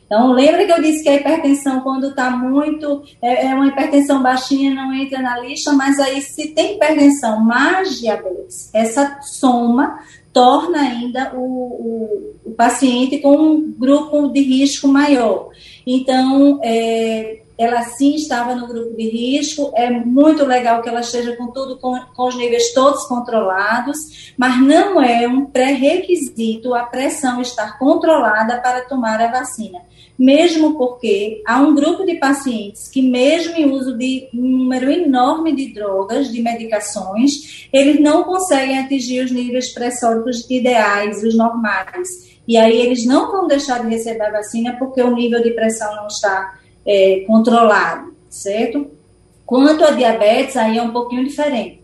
Então, 0.09 0.33
lembra 0.33 0.65
que 0.65 0.73
eu 0.73 0.81
disse 0.81 1.03
que 1.03 1.09
a 1.11 1.17
hipertensão, 1.17 1.83
quando 1.83 2.09
está 2.09 2.31
muito, 2.31 3.03
é, 3.21 3.49
é, 3.49 3.55
uma 3.55 3.67
hipertensão 3.67 4.23
baixinha, 4.23 4.75
não 4.75 4.91
entra 4.95 5.21
na 5.21 5.39
lista, 5.39 5.71
mas 5.75 6.01
aí, 6.01 6.23
se 6.23 6.49
tem 6.55 6.77
hipertensão 6.77 7.45
mais 7.45 8.01
diabetes, 8.01 8.71
essa 8.73 9.21
soma 9.21 9.99
torna 10.33 10.81
ainda 10.81 11.35
o, 11.35 11.43
o, 11.43 12.35
o 12.47 12.51
paciente 12.53 13.19
com 13.19 13.37
um 13.37 13.75
grupo 13.79 14.29
de 14.29 14.41
risco 14.41 14.89
maior. 14.89 15.51
Então, 15.87 16.59
é, 16.63 17.43
ela 17.59 17.83
sim 17.83 18.15
estava 18.15 18.55
no 18.55 18.69
grupo 18.69 18.97
de 18.97 19.09
risco, 19.09 19.73
é 19.75 19.91
muito 19.91 20.45
legal 20.45 20.81
que 20.81 20.89
ela 20.89 21.01
esteja 21.01 21.35
com 21.35 21.49
tudo, 21.49 21.77
com, 21.79 21.99
com 22.15 22.29
os 22.29 22.37
níveis 22.37 22.73
todos 22.73 23.05
controlados, 23.05 24.33
mas 24.37 24.61
não 24.61 25.03
é 25.03 25.27
um 25.27 25.45
pré-requisito 25.45 26.73
a 26.73 26.85
pressão 26.85 27.43
estar 27.43 27.77
controlada 27.77 28.61
para 28.61 28.83
tomar 28.83 29.21
a 29.21 29.27
vacina. 29.27 29.81
Mesmo 30.17 30.77
porque 30.77 31.43
há 31.47 31.61
um 31.61 31.75
grupo 31.75 32.05
de 32.05 32.15
pacientes 32.15 32.89
que, 32.89 33.03
mesmo 33.03 33.57
em 33.57 33.71
uso 33.71 33.97
de 33.97 34.29
um 34.33 34.59
número 34.59 34.91
enorme 34.91 35.55
de 35.55 35.73
drogas, 35.73 36.31
de 36.31 36.43
medicações, 36.43 37.69
eles 37.73 38.01
não 38.01 38.25
conseguem 38.25 38.79
atingir 38.79 39.25
os 39.25 39.31
níveis 39.31 39.73
pressóricos 39.73 40.49
ideais, 40.51 41.23
os 41.23 41.37
normais. 41.37 42.09
E 42.47 42.57
aí 42.57 42.81
eles 42.81 43.05
não 43.05 43.31
vão 43.31 43.47
deixar 43.47 43.81
de 43.83 43.89
receber 43.89 44.23
a 44.23 44.33
vacina 44.33 44.77
porque 44.79 45.03
o 45.03 45.15
nível 45.15 45.43
de 45.43 45.51
pressão 45.51 45.95
não 45.97 46.07
está 46.07 46.58
é, 46.89 47.23
controlado, 47.27 48.15
certo? 48.31 48.91
Quanto 49.45 49.85
a 49.85 49.91
diabetes, 49.91 50.57
aí 50.57 50.79
é 50.79 50.83
um 50.83 50.91
pouquinho 50.91 51.25
diferente. 51.25 51.79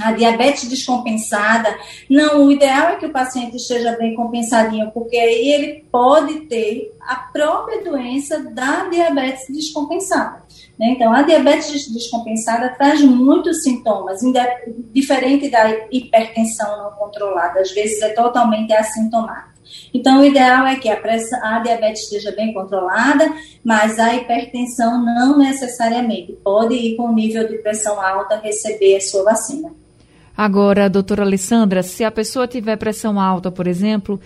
a 0.00 0.12
diabetes 0.12 0.68
descompensada, 0.68 1.76
não, 2.08 2.46
o 2.46 2.52
ideal 2.52 2.90
é 2.90 2.96
que 2.96 3.06
o 3.06 3.12
paciente 3.12 3.56
esteja 3.56 3.96
bem 3.96 4.14
compensadinho, 4.14 4.92
porque 4.92 5.16
aí 5.16 5.50
ele 5.50 5.84
pode 5.90 6.42
ter 6.42 6.96
a 7.00 7.16
própria 7.16 7.82
doença 7.82 8.38
da 8.38 8.88
diabetes 8.88 9.46
descompensada. 9.48 10.44
Né? 10.78 10.92
Então, 10.92 11.12
a 11.12 11.22
diabetes 11.22 11.92
descompensada 11.92 12.68
traz 12.70 13.02
muitos 13.02 13.64
sintomas, 13.64 14.20
diferente 14.92 15.50
da 15.50 15.68
hipertensão 15.90 16.84
não 16.84 16.92
controlada, 16.92 17.60
às 17.60 17.72
vezes 17.72 18.00
é 18.00 18.10
totalmente 18.10 18.72
assintomática. 18.72 19.49
Então, 19.92 20.20
o 20.20 20.24
ideal 20.24 20.66
é 20.66 20.76
que 20.76 20.88
a, 20.88 20.96
pressão, 20.96 21.38
a 21.42 21.58
diabetes 21.60 22.02
esteja 22.02 22.32
bem 22.32 22.52
controlada, 22.52 23.32
mas 23.64 23.98
a 23.98 24.14
hipertensão 24.14 25.04
não 25.04 25.38
necessariamente. 25.38 26.32
Pode 26.44 26.74
ir 26.74 26.96
com 26.96 27.12
nível 27.12 27.46
de 27.48 27.58
pressão 27.58 28.00
alta 28.00 28.36
receber 28.36 28.96
a 28.96 29.00
sua 29.00 29.24
vacina. 29.24 29.70
Agora, 30.36 30.88
doutora 30.88 31.22
Alessandra, 31.22 31.82
se 31.82 32.02
a 32.02 32.10
pessoa 32.10 32.48
tiver 32.48 32.76
pressão 32.76 33.20
alta, 33.20 33.50
por 33.50 33.66
exemplo, 33.66 34.18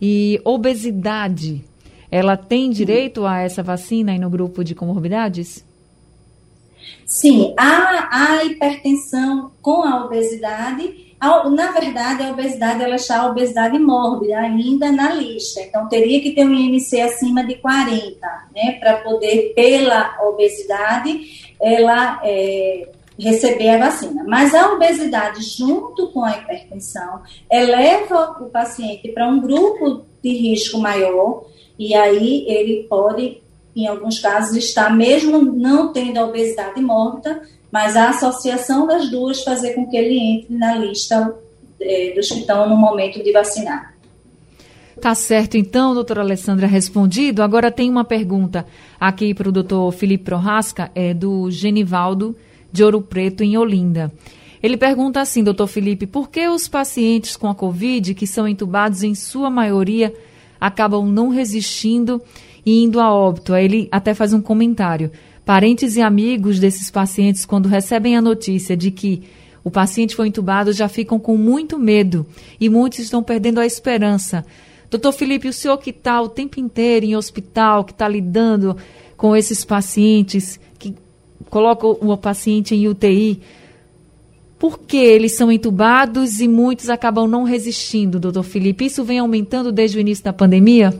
e 0.00 0.40
obesidade, 0.44 1.64
ela 2.10 2.36
tem 2.36 2.68
direito 2.70 3.24
a 3.24 3.40
essa 3.40 3.62
vacina 3.62 4.12
aí 4.12 4.18
no 4.18 4.28
grupo 4.28 4.62
de 4.62 4.74
comorbidades? 4.74 5.64
Sim, 7.06 7.54
a, 7.56 8.08
a 8.10 8.44
hipertensão 8.44 9.52
com 9.62 9.82
a 9.82 10.04
obesidade, 10.04 11.11
na 11.50 11.70
verdade, 11.70 12.24
a 12.24 12.32
obesidade, 12.32 12.82
ela 12.82 12.96
está 12.96 13.20
a 13.20 13.30
obesidade 13.30 13.78
mórbida 13.78 14.38
ainda 14.38 14.90
na 14.90 15.14
lista. 15.14 15.60
Então, 15.60 15.88
teria 15.88 16.20
que 16.20 16.32
ter 16.32 16.44
um 16.44 16.52
IMC 16.52 17.00
acima 17.00 17.44
de 17.44 17.54
40, 17.56 18.18
né, 18.54 18.72
para 18.80 18.96
poder, 18.96 19.52
pela 19.54 20.16
obesidade, 20.22 21.54
ela 21.60 22.20
é, 22.24 22.88
receber 23.18 23.70
a 23.70 23.78
vacina. 23.78 24.24
Mas 24.26 24.52
a 24.52 24.72
obesidade, 24.72 25.42
junto 25.42 26.08
com 26.08 26.24
a 26.24 26.36
hipertensão, 26.36 27.22
eleva 27.50 28.36
o 28.40 28.46
paciente 28.46 29.08
para 29.08 29.28
um 29.28 29.40
grupo 29.40 30.04
de 30.20 30.32
risco 30.36 30.78
maior, 30.78 31.44
e 31.78 31.94
aí 31.94 32.44
ele 32.48 32.84
pode 32.88 33.40
em 33.74 33.86
alguns 33.86 34.18
casos, 34.18 34.56
está 34.56 34.90
mesmo 34.90 35.40
não 35.40 35.92
tendo 35.92 36.18
a 36.18 36.26
obesidade 36.26 36.80
mórbida, 36.80 37.42
mas 37.72 37.96
a 37.96 38.10
associação 38.10 38.86
das 38.86 39.10
duas 39.10 39.42
fazer 39.42 39.72
com 39.72 39.88
que 39.88 39.96
ele 39.96 40.18
entre 40.18 40.54
na 40.54 40.76
lista 40.76 41.34
é, 41.80 42.12
dos 42.14 42.28
que 42.28 42.40
estão 42.40 42.68
no 42.68 42.76
momento 42.76 43.24
de 43.24 43.32
vacinar. 43.32 43.94
Tá 45.00 45.14
certo, 45.14 45.56
então, 45.56 45.94
doutora 45.94 46.20
Alessandra, 46.20 46.66
respondido. 46.66 47.42
Agora 47.42 47.72
tem 47.72 47.88
uma 47.88 48.04
pergunta 48.04 48.66
aqui 49.00 49.32
para 49.32 49.48
o 49.48 49.52
doutor 49.52 49.90
Felipe 49.90 50.24
Prorasca, 50.24 50.92
é 50.94 51.14
do 51.14 51.50
Genivaldo 51.50 52.36
de 52.70 52.84
Ouro 52.84 53.00
Preto, 53.00 53.42
em 53.42 53.56
Olinda. 53.56 54.12
Ele 54.62 54.76
pergunta 54.76 55.20
assim, 55.20 55.42
doutor 55.42 55.66
Felipe, 55.66 56.06
por 56.06 56.30
que 56.30 56.46
os 56.46 56.68
pacientes 56.68 57.36
com 57.36 57.48
a 57.48 57.54
Covid, 57.54 58.14
que 58.14 58.26
são 58.26 58.46
entubados 58.46 59.02
em 59.02 59.14
sua 59.14 59.50
maioria, 59.50 60.14
acabam 60.60 61.10
não 61.10 61.30
resistindo 61.30 62.22
e 62.64 62.84
indo 62.84 63.00
a 63.00 63.12
óbito. 63.12 63.54
Aí 63.54 63.64
ele 63.64 63.88
até 63.90 64.14
faz 64.14 64.32
um 64.32 64.40
comentário. 64.40 65.10
Parentes 65.44 65.96
e 65.96 66.00
amigos 66.00 66.60
desses 66.60 66.90
pacientes, 66.90 67.44
quando 67.44 67.68
recebem 67.68 68.16
a 68.16 68.22
notícia 68.22 68.76
de 68.76 68.90
que 68.90 69.22
o 69.64 69.70
paciente 69.70 70.14
foi 70.14 70.28
entubado, 70.28 70.72
já 70.72 70.88
ficam 70.88 71.18
com 71.18 71.36
muito 71.36 71.78
medo 71.78 72.26
e 72.60 72.68
muitos 72.68 73.00
estão 73.00 73.22
perdendo 73.22 73.60
a 73.60 73.66
esperança. 73.66 74.44
Doutor 74.90 75.12
Felipe, 75.12 75.48
o 75.48 75.52
senhor 75.52 75.78
que 75.78 75.90
está 75.90 76.20
o 76.20 76.28
tempo 76.28 76.60
inteiro 76.60 77.06
em 77.06 77.16
hospital, 77.16 77.84
que 77.84 77.92
está 77.92 78.06
lidando 78.06 78.76
com 79.16 79.34
esses 79.34 79.64
pacientes, 79.64 80.60
que 80.78 80.94
coloca 81.48 81.86
o 81.86 82.16
paciente 82.16 82.74
em 82.74 82.88
UTI, 82.88 83.40
por 84.58 84.78
que 84.78 84.96
eles 84.96 85.32
são 85.32 85.50
entubados 85.50 86.40
e 86.40 86.46
muitos 86.46 86.88
acabam 86.88 87.26
não 87.26 87.42
resistindo, 87.42 88.20
doutor 88.20 88.44
Felipe? 88.44 88.84
Isso 88.84 89.02
vem 89.02 89.18
aumentando 89.18 89.72
desde 89.72 89.98
o 89.98 90.00
início 90.00 90.24
da 90.24 90.32
pandemia? 90.32 90.94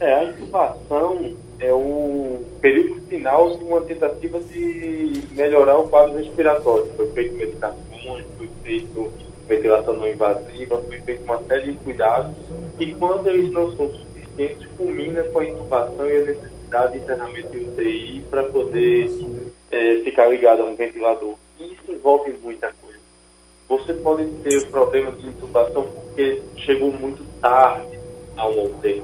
É, 0.00 0.14
a 0.14 0.24
intubação 0.24 1.16
é 1.66 1.72
o 1.72 2.44
período 2.60 3.00
final 3.08 3.56
de 3.56 3.64
uma 3.64 3.80
tentativa 3.80 4.38
de 4.38 5.22
melhorar 5.32 5.78
o 5.78 5.88
quadro 5.88 6.16
respiratório. 6.16 6.86
Foi 6.96 7.10
feito 7.10 7.34
medicações, 7.34 8.24
foi 8.38 8.48
feito 8.62 9.12
ventilação 9.48 9.94
não 9.94 10.08
invasiva, 10.08 10.80
foi 10.82 11.00
feito 11.00 11.24
uma 11.24 11.42
série 11.42 11.72
de 11.72 11.78
cuidados 11.78 12.36
e 12.78 12.94
quando 12.94 13.28
eles 13.28 13.50
não 13.50 13.76
são 13.76 13.90
suficientes, 13.90 14.68
culmina 14.76 15.24
com 15.24 15.40
a 15.40 15.44
intubação 15.44 16.08
e 16.08 16.16
a 16.16 16.24
necessidade 16.24 16.92
de 16.92 16.98
internamento 16.98 17.48
de 17.50 17.58
UTI 17.58 18.24
para 18.30 18.44
poder 18.44 19.10
é, 19.70 19.94
ficar 20.04 20.28
ligado 20.28 20.62
a 20.62 20.66
um 20.66 20.76
ventilador. 20.76 21.34
Isso 21.58 21.90
envolve 21.90 22.32
muita 22.42 22.72
coisa. 22.80 23.00
Você 23.68 23.92
pode 23.94 24.24
ter 24.44 24.58
o 24.58 24.66
problema 24.68 25.10
de 25.12 25.26
intubação 25.26 25.82
porque 25.82 26.42
chegou 26.58 26.92
muito 26.92 27.24
tarde 27.40 27.98
a 28.36 28.48
um 28.48 28.66
UTI 28.66 29.02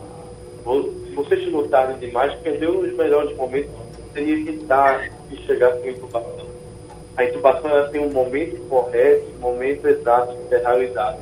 se 0.64 1.14
você 1.14 1.36
chegou 1.38 1.66
tarde 1.68 1.98
demais, 1.98 2.34
perdeu 2.36 2.78
os 2.78 2.92
melhores 2.94 3.36
momentos, 3.36 3.70
teria 4.14 4.44
que 4.44 4.64
dar 4.64 5.10
e 5.30 5.36
chegar 5.38 5.72
com 5.72 5.88
a 5.88 5.90
intubação. 5.90 6.46
A 7.16 7.24
intubação 7.24 7.70
ela 7.70 7.88
tem 7.88 8.00
um 8.00 8.10
momento 8.10 8.56
correto, 8.68 9.26
um 9.36 9.40
momento 9.40 9.86
exato 9.86 10.34
de 10.36 10.48
ser 10.48 10.60
realizada. 10.60 11.18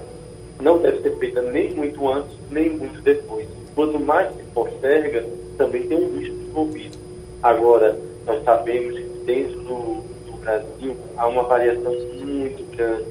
Não 0.61 0.79
deve 0.79 1.01
ser 1.01 1.17
feita 1.17 1.41
nem 1.43 1.73
muito 1.75 2.07
antes, 2.09 2.37
nem 2.51 2.71
muito 2.71 3.01
depois. 3.01 3.49
Quanto 3.75 3.99
mais 3.99 4.29
se 4.37 4.43
posterga, 4.55 5.25
também 5.57 5.83
tem 5.87 5.97
um 5.97 6.19
risco 6.19 6.37
envolvido. 6.37 6.99
Agora, 7.43 7.99
nós 8.27 8.45
sabemos 8.45 8.95
que 8.95 9.05
dentro 9.25 9.59
do, 9.61 10.05
do 10.31 10.37
Brasil 10.39 10.97
há 11.17 11.27
uma 11.27 11.45
variação 11.45 11.93
muito 11.93 12.77
grande 12.77 13.07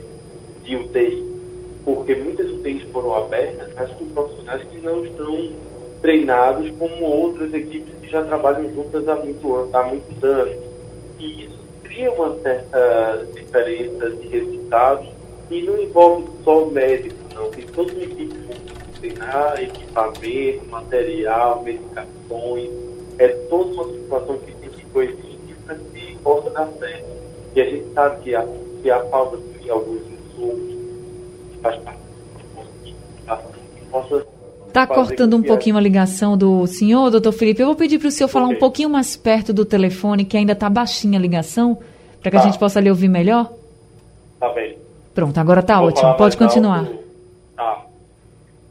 de 0.63 0.75
UTI, 0.75 1.25
porque 1.83 2.15
muitas 2.15 2.51
UTIs 2.51 2.83
foram 2.91 3.15
abertas, 3.15 3.73
mas 3.75 3.91
com 3.93 4.05
profissionais 4.09 4.63
que 4.63 4.77
não 4.77 5.03
estão 5.03 5.51
treinados 6.01 6.71
como 6.77 7.05
outras 7.05 7.53
equipes 7.53 7.93
que 8.01 8.09
já 8.09 8.23
trabalham 8.23 8.73
juntas 8.73 9.07
há, 9.07 9.15
muito, 9.15 9.69
há 9.73 9.83
muitos 9.83 10.23
anos. 10.23 10.57
E 11.19 11.45
isso 11.45 11.59
cria 11.83 12.11
uma 12.11 12.37
certa 12.39 13.27
diferença 13.33 14.09
de 14.09 14.27
resultados 14.27 15.07
e 15.49 15.61
não 15.63 15.81
envolve 15.81 16.27
só 16.43 16.63
o 16.63 16.71
médico, 16.71 17.15
não. 17.33 17.49
Tem 17.51 17.65
toda 17.65 17.91
uma 17.91 18.03
equipe 18.03 18.35
que 18.35 18.99
treinar, 18.99 19.61
equipamento, 19.61 20.65
material, 20.69 21.63
medicações. 21.63 22.69
É 23.17 23.27
toda 23.49 23.73
uma 23.73 23.93
situação 23.93 24.37
que 24.37 24.51
tem 24.53 24.69
que 24.69 24.85
coexistir 24.85 25.55
para 25.65 25.75
que 25.75 26.17
possa 26.23 26.49
dar 26.51 26.67
certo. 26.79 27.09
E 27.55 27.61
a 27.61 27.65
gente 27.65 27.93
sabe 27.93 28.21
que 28.21 28.35
a, 28.35 28.47
que 28.81 28.91
a 28.91 29.03
falta 29.05 29.37
de 29.37 29.69
alguns 29.69 30.01
insumos 30.01 30.77
faz 31.61 31.75
parte 31.83 31.99
do 31.99 32.83
que 32.83 33.85
possa 33.91 34.25
Está 34.69 34.85
cortando 34.85 35.35
um 35.35 35.41
pouquinho 35.41 35.77
a 35.77 35.81
ligação 35.81 36.37
do 36.37 36.67
senhor, 36.67 37.09
doutor 37.09 37.31
Felipe. 37.31 37.59
Eu 37.59 37.65
vou 37.65 37.75
pedir 37.75 37.97
para 37.97 38.07
o 38.07 38.11
senhor 38.11 38.29
falar 38.29 38.45
okay. 38.45 38.55
um 38.55 38.59
pouquinho 38.59 38.89
mais 38.89 39.17
perto 39.17 39.51
do 39.51 39.65
telefone, 39.65 40.23
que 40.23 40.37
ainda 40.37 40.53
está 40.53 40.69
baixinha 40.69 41.17
a 41.17 41.21
ligação, 41.21 41.79
para 42.21 42.29
que 42.29 42.37
tá. 42.37 42.43
a 42.43 42.45
gente 42.45 42.59
possa 42.59 42.79
lhe 42.79 42.87
ouvir 42.87 43.07
melhor. 43.07 43.51
Tá 44.39 44.47
bem. 44.49 44.77
Pronto, 45.13 45.37
agora 45.39 45.61
está 45.61 45.81
ótimo. 45.81 46.15
Pode 46.15 46.37
continuar. 46.37 46.81
Alto. 46.81 46.99
Tá. 47.55 47.85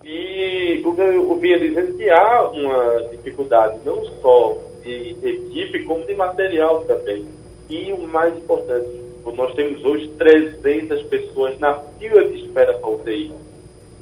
E 0.05 0.81
o 0.87 0.95
que 0.95 1.01
eu 1.01 1.37
vinha 1.41 1.59
dizendo 1.59 1.97
que 1.97 2.09
há 2.09 2.49
uma 2.49 3.03
dificuldade, 3.11 3.81
não 3.85 4.05
só 4.23 4.57
de 4.85 5.17
equipe, 5.21 5.83
como 5.83 6.07
de 6.07 6.15
material 6.15 6.85
também. 6.85 7.27
E 7.69 7.93
o 7.93 8.07
mais 8.07 8.37
importante, 8.37 8.89
nós 9.37 9.53
temos 9.55 9.85
hoje 9.85 10.09
300 10.17 11.03
pessoas 11.03 11.59
na 11.59 11.75
fila 11.99 12.25
de 12.25 12.45
espera 12.45 12.73
para 12.75 12.89
UTI 12.89 13.33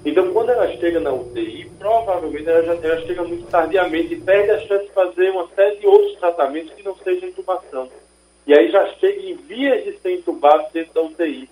então, 0.04 0.32
quando 0.32 0.50
ela 0.50 0.68
chega 0.76 1.00
na 1.00 1.12
UTI, 1.12 1.70
provavelmente 1.78 2.48
ela, 2.48 2.62
já, 2.62 2.74
ela 2.74 3.00
chega 3.06 3.24
muito 3.24 3.46
tardiamente 3.48 4.14
e 4.14 4.20
perde 4.20 4.50
a 4.50 4.60
chance 4.60 4.86
de 4.86 4.92
fazer 4.92 5.30
uma 5.30 5.48
série 5.48 5.76
de 5.76 5.86
outros 5.86 6.14
tratamentos 6.18 6.72
que 6.74 6.84
não 6.84 6.94
sejam 6.96 7.28
intubação. 7.28 7.88
E 8.46 8.54
aí 8.54 8.70
já 8.70 8.86
chega 8.94 9.20
em 9.20 9.34
vias 9.34 9.84
de 9.84 9.98
ser 9.98 10.12
entubado 10.12 10.66
dentro 10.72 10.94
da 10.94 11.02
UTI. 11.02 11.48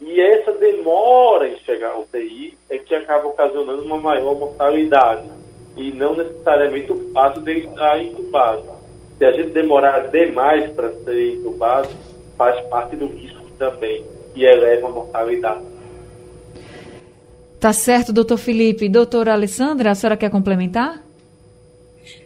E 0.00 0.20
essa 0.20 0.52
demora 0.52 1.48
em 1.48 1.58
chegar 1.58 1.90
à 1.90 1.98
UTI 1.98 2.56
é 2.70 2.78
que 2.78 2.94
acaba 2.94 3.26
ocasionando 3.26 3.82
uma 3.82 3.96
maior 3.96 4.36
mortalidade. 4.36 5.28
E 5.76 5.90
não 5.90 6.14
necessariamente 6.14 6.92
o 6.92 7.12
fato 7.12 7.40
de 7.40 7.58
estar 7.58 8.00
entubado. 8.00 8.64
Se 9.16 9.24
a 9.24 9.32
gente 9.32 9.50
demorar 9.50 10.08
demais 10.08 10.70
para 10.70 10.92
ser 10.92 11.34
entubado, 11.34 11.88
faz 12.36 12.60
parte 12.68 12.94
do 12.94 13.06
risco 13.06 13.50
também 13.58 14.04
e 14.36 14.44
eleva 14.44 14.86
a 14.86 14.90
mortalidade. 14.90 15.77
Tá 17.60 17.72
certo, 17.72 18.12
doutor 18.12 18.38
Felipe. 18.38 18.88
Doutora 18.88 19.32
Alessandra, 19.32 19.90
a 19.90 19.94
senhora 19.94 20.16
quer 20.16 20.30
complementar? 20.30 21.02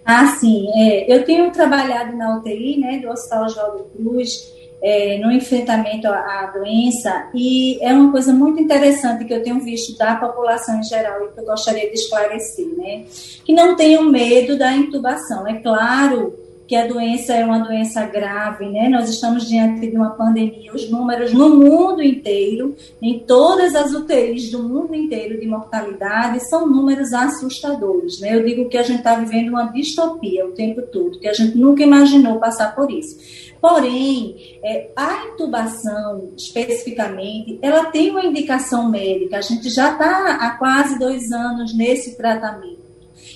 Ah, 0.05 0.27
sim. 0.39 0.67
É, 0.75 1.15
eu 1.15 1.25
tenho 1.25 1.51
trabalhado 1.51 2.17
na 2.17 2.37
UTI, 2.37 2.79
né, 2.79 2.99
do 2.99 3.09
Hospital 3.09 3.45
Oswaldo 3.45 3.85
Cruz, 3.97 4.53
é, 4.83 5.19
no 5.19 5.31
enfrentamento 5.31 6.09
à, 6.09 6.19
à, 6.19 6.47
doença, 6.47 7.31
e 7.33 7.79
é 7.81 7.95
uma 7.95 8.11
coisa 8.11 8.33
muito 8.33 8.61
interessante 8.61 9.25
que 9.25 9.33
eu 9.33 9.43
tenho 9.43 9.61
visto 9.61 9.97
da 9.97 10.17
população 10.17 10.81
em 10.81 10.83
geral 10.83 11.25
e 11.25 11.29
que 11.33 11.41
eu 11.41 11.45
gostaria 11.45 11.89
de 11.89 11.95
esclarecer, 11.95 12.67
né? 12.77 13.05
Que 13.45 13.53
não 13.53 13.77
tenham 13.77 14.03
medo 14.11 14.59
da 14.59 14.73
intubação. 14.73 15.47
É 15.47 15.55
claro 15.55 16.42
que 16.73 16.77
a 16.77 16.87
doença 16.87 17.35
é 17.35 17.45
uma 17.45 17.59
doença 17.59 18.03
grave, 18.07 18.65
né? 18.65 18.89
Nós 18.89 19.11
estamos 19.11 19.47
diante 19.47 19.87
de 19.87 19.95
uma 19.95 20.13
pandemia, 20.13 20.73
os 20.73 20.89
números 20.89 21.31
no 21.35 21.51
mundo 21.51 22.03
inteiro, 22.03 22.75
em 23.03 23.19
todas 23.19 23.75
as 23.75 23.93
UTIs 23.93 24.51
do 24.51 24.63
mundo 24.63 24.95
inteiro 24.95 25.39
de 25.39 25.47
mortalidade, 25.47 26.41
são 26.49 26.67
números 26.67 27.13
assustadores, 27.13 28.21
né? 28.21 28.35
Eu 28.35 28.43
digo 28.43 28.71
que 28.71 28.79
a 28.79 28.83
gente 28.83 29.01
está 29.01 29.17
vivendo 29.17 29.51
uma 29.51 29.65
distopia 29.65 30.47
o 30.47 30.53
tempo 30.53 30.81
todo, 30.81 31.19
que 31.19 31.29
a 31.29 31.35
gente 31.35 31.59
nunca 31.59 31.83
imaginou 31.83 32.41
passar 32.41 32.75
por 32.75 32.91
isso. 32.91 33.19
Porém, 33.61 34.59
é, 34.65 34.91
a 34.97 35.27
intubação, 35.27 36.33
especificamente, 36.39 37.59
ela 37.61 37.85
tem 37.85 38.11
uma 38.11 38.25
indicação 38.25 38.89
médica. 38.89 39.37
A 39.37 39.43
gente 39.43 39.69
já 39.69 39.93
está 39.93 40.37
há 40.37 40.57
quase 40.57 40.99
dois 40.99 41.31
anos 41.33 41.77
nesse 41.77 42.17
tratamento. 42.17 42.82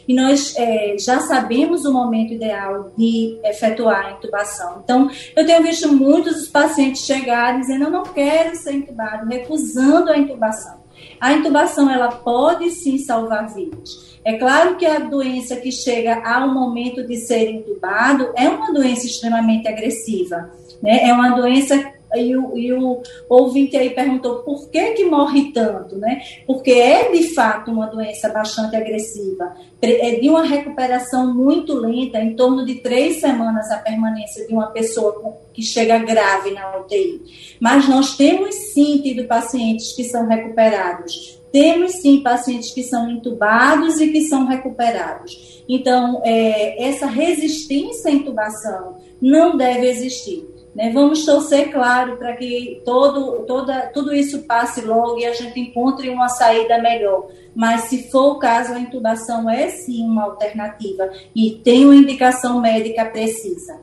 E 0.06 0.14
nós 0.14 0.54
é, 0.56 0.96
já 0.98 1.20
sabemos 1.20 1.84
o 1.84 1.92
momento 1.92 2.32
ideal 2.32 2.92
de 2.96 3.38
efetuar 3.44 4.06
a 4.06 4.10
intubação. 4.12 4.80
Então, 4.82 5.10
eu 5.34 5.44
tenho 5.44 5.62
visto 5.62 5.92
muitos 5.92 6.48
pacientes 6.48 7.04
chegarem 7.04 7.60
dizendo: 7.60 7.84
Eu 7.84 7.90
não 7.90 8.02
quero 8.04 8.54
ser 8.56 8.72
intubado, 8.74 9.28
recusando 9.28 10.10
a 10.10 10.18
intubação. 10.18 10.86
A 11.20 11.32
intubação 11.32 11.90
ela 11.90 12.08
pode 12.08 12.70
sim 12.70 12.98
salvar 12.98 13.52
vidas. 13.52 14.16
É 14.24 14.36
claro 14.36 14.76
que 14.76 14.84
a 14.84 14.98
doença 14.98 15.56
que 15.56 15.70
chega 15.70 16.20
ao 16.24 16.52
momento 16.52 17.06
de 17.06 17.16
ser 17.16 17.48
intubado 17.50 18.32
é 18.36 18.48
uma 18.48 18.72
doença 18.72 19.06
extremamente 19.06 19.68
agressiva. 19.68 20.50
Né? 20.82 21.08
É 21.08 21.12
uma 21.12 21.30
doença 21.30 21.92
e 22.20 22.36
o, 22.36 22.56
e 22.56 22.72
o 22.72 23.02
ouvinte 23.28 23.76
aí 23.76 23.90
perguntou 23.90 24.36
por 24.42 24.68
que 24.70 24.92
que 24.92 25.04
morre 25.04 25.52
tanto, 25.52 25.96
né? 25.96 26.22
Porque 26.46 26.72
é 26.72 27.10
de 27.10 27.34
fato 27.34 27.70
uma 27.70 27.86
doença 27.86 28.28
bastante 28.28 28.76
agressiva, 28.76 29.54
é 29.80 30.16
de 30.16 30.28
uma 30.28 30.44
recuperação 30.44 31.32
muito 31.34 31.74
lenta, 31.74 32.18
em 32.18 32.34
torno 32.34 32.64
de 32.64 32.76
três 32.76 33.20
semanas 33.20 33.70
a 33.70 33.78
permanência 33.78 34.46
de 34.46 34.52
uma 34.52 34.68
pessoa 34.68 35.38
que 35.52 35.62
chega 35.62 35.98
grave 35.98 36.50
na 36.50 36.78
UTI. 36.78 37.22
Mas 37.60 37.88
nós 37.88 38.16
temos 38.16 38.54
sim 38.72 39.00
tido 39.02 39.26
pacientes 39.26 39.94
que 39.94 40.04
são 40.04 40.26
recuperados 40.26 41.36
temos 41.56 41.92
sim 41.92 42.22
pacientes 42.22 42.70
que 42.74 42.82
são 42.82 43.08
intubados 43.08 43.98
e 43.98 44.08
que 44.08 44.22
são 44.26 44.46
recuperados. 44.46 45.64
Então, 45.66 46.20
é, 46.22 46.86
essa 46.86 47.06
resistência 47.06 48.10
à 48.10 48.14
intubação 48.14 48.98
não 49.22 49.56
deve 49.56 49.88
existir. 49.88 50.55
Né? 50.76 50.90
Vamos 50.92 51.24
torcer, 51.24 51.72
claro, 51.72 52.18
para 52.18 52.36
que 52.36 52.82
todo, 52.84 53.46
toda, 53.46 53.86
tudo 53.94 54.14
isso 54.14 54.42
passe 54.42 54.82
logo 54.82 55.18
e 55.18 55.24
a 55.24 55.32
gente 55.32 55.58
encontre 55.58 56.10
uma 56.10 56.28
saída 56.28 56.78
melhor. 56.82 57.28
Mas, 57.54 57.84
se 57.84 58.10
for 58.10 58.32
o 58.32 58.38
caso, 58.38 58.74
a 58.74 58.78
intubação 58.78 59.48
é 59.48 59.68
sim 59.68 60.04
uma 60.04 60.24
alternativa 60.24 61.08
e 61.34 61.52
tem 61.64 61.86
uma 61.86 61.96
indicação 61.96 62.60
médica 62.60 63.06
precisa. 63.06 63.80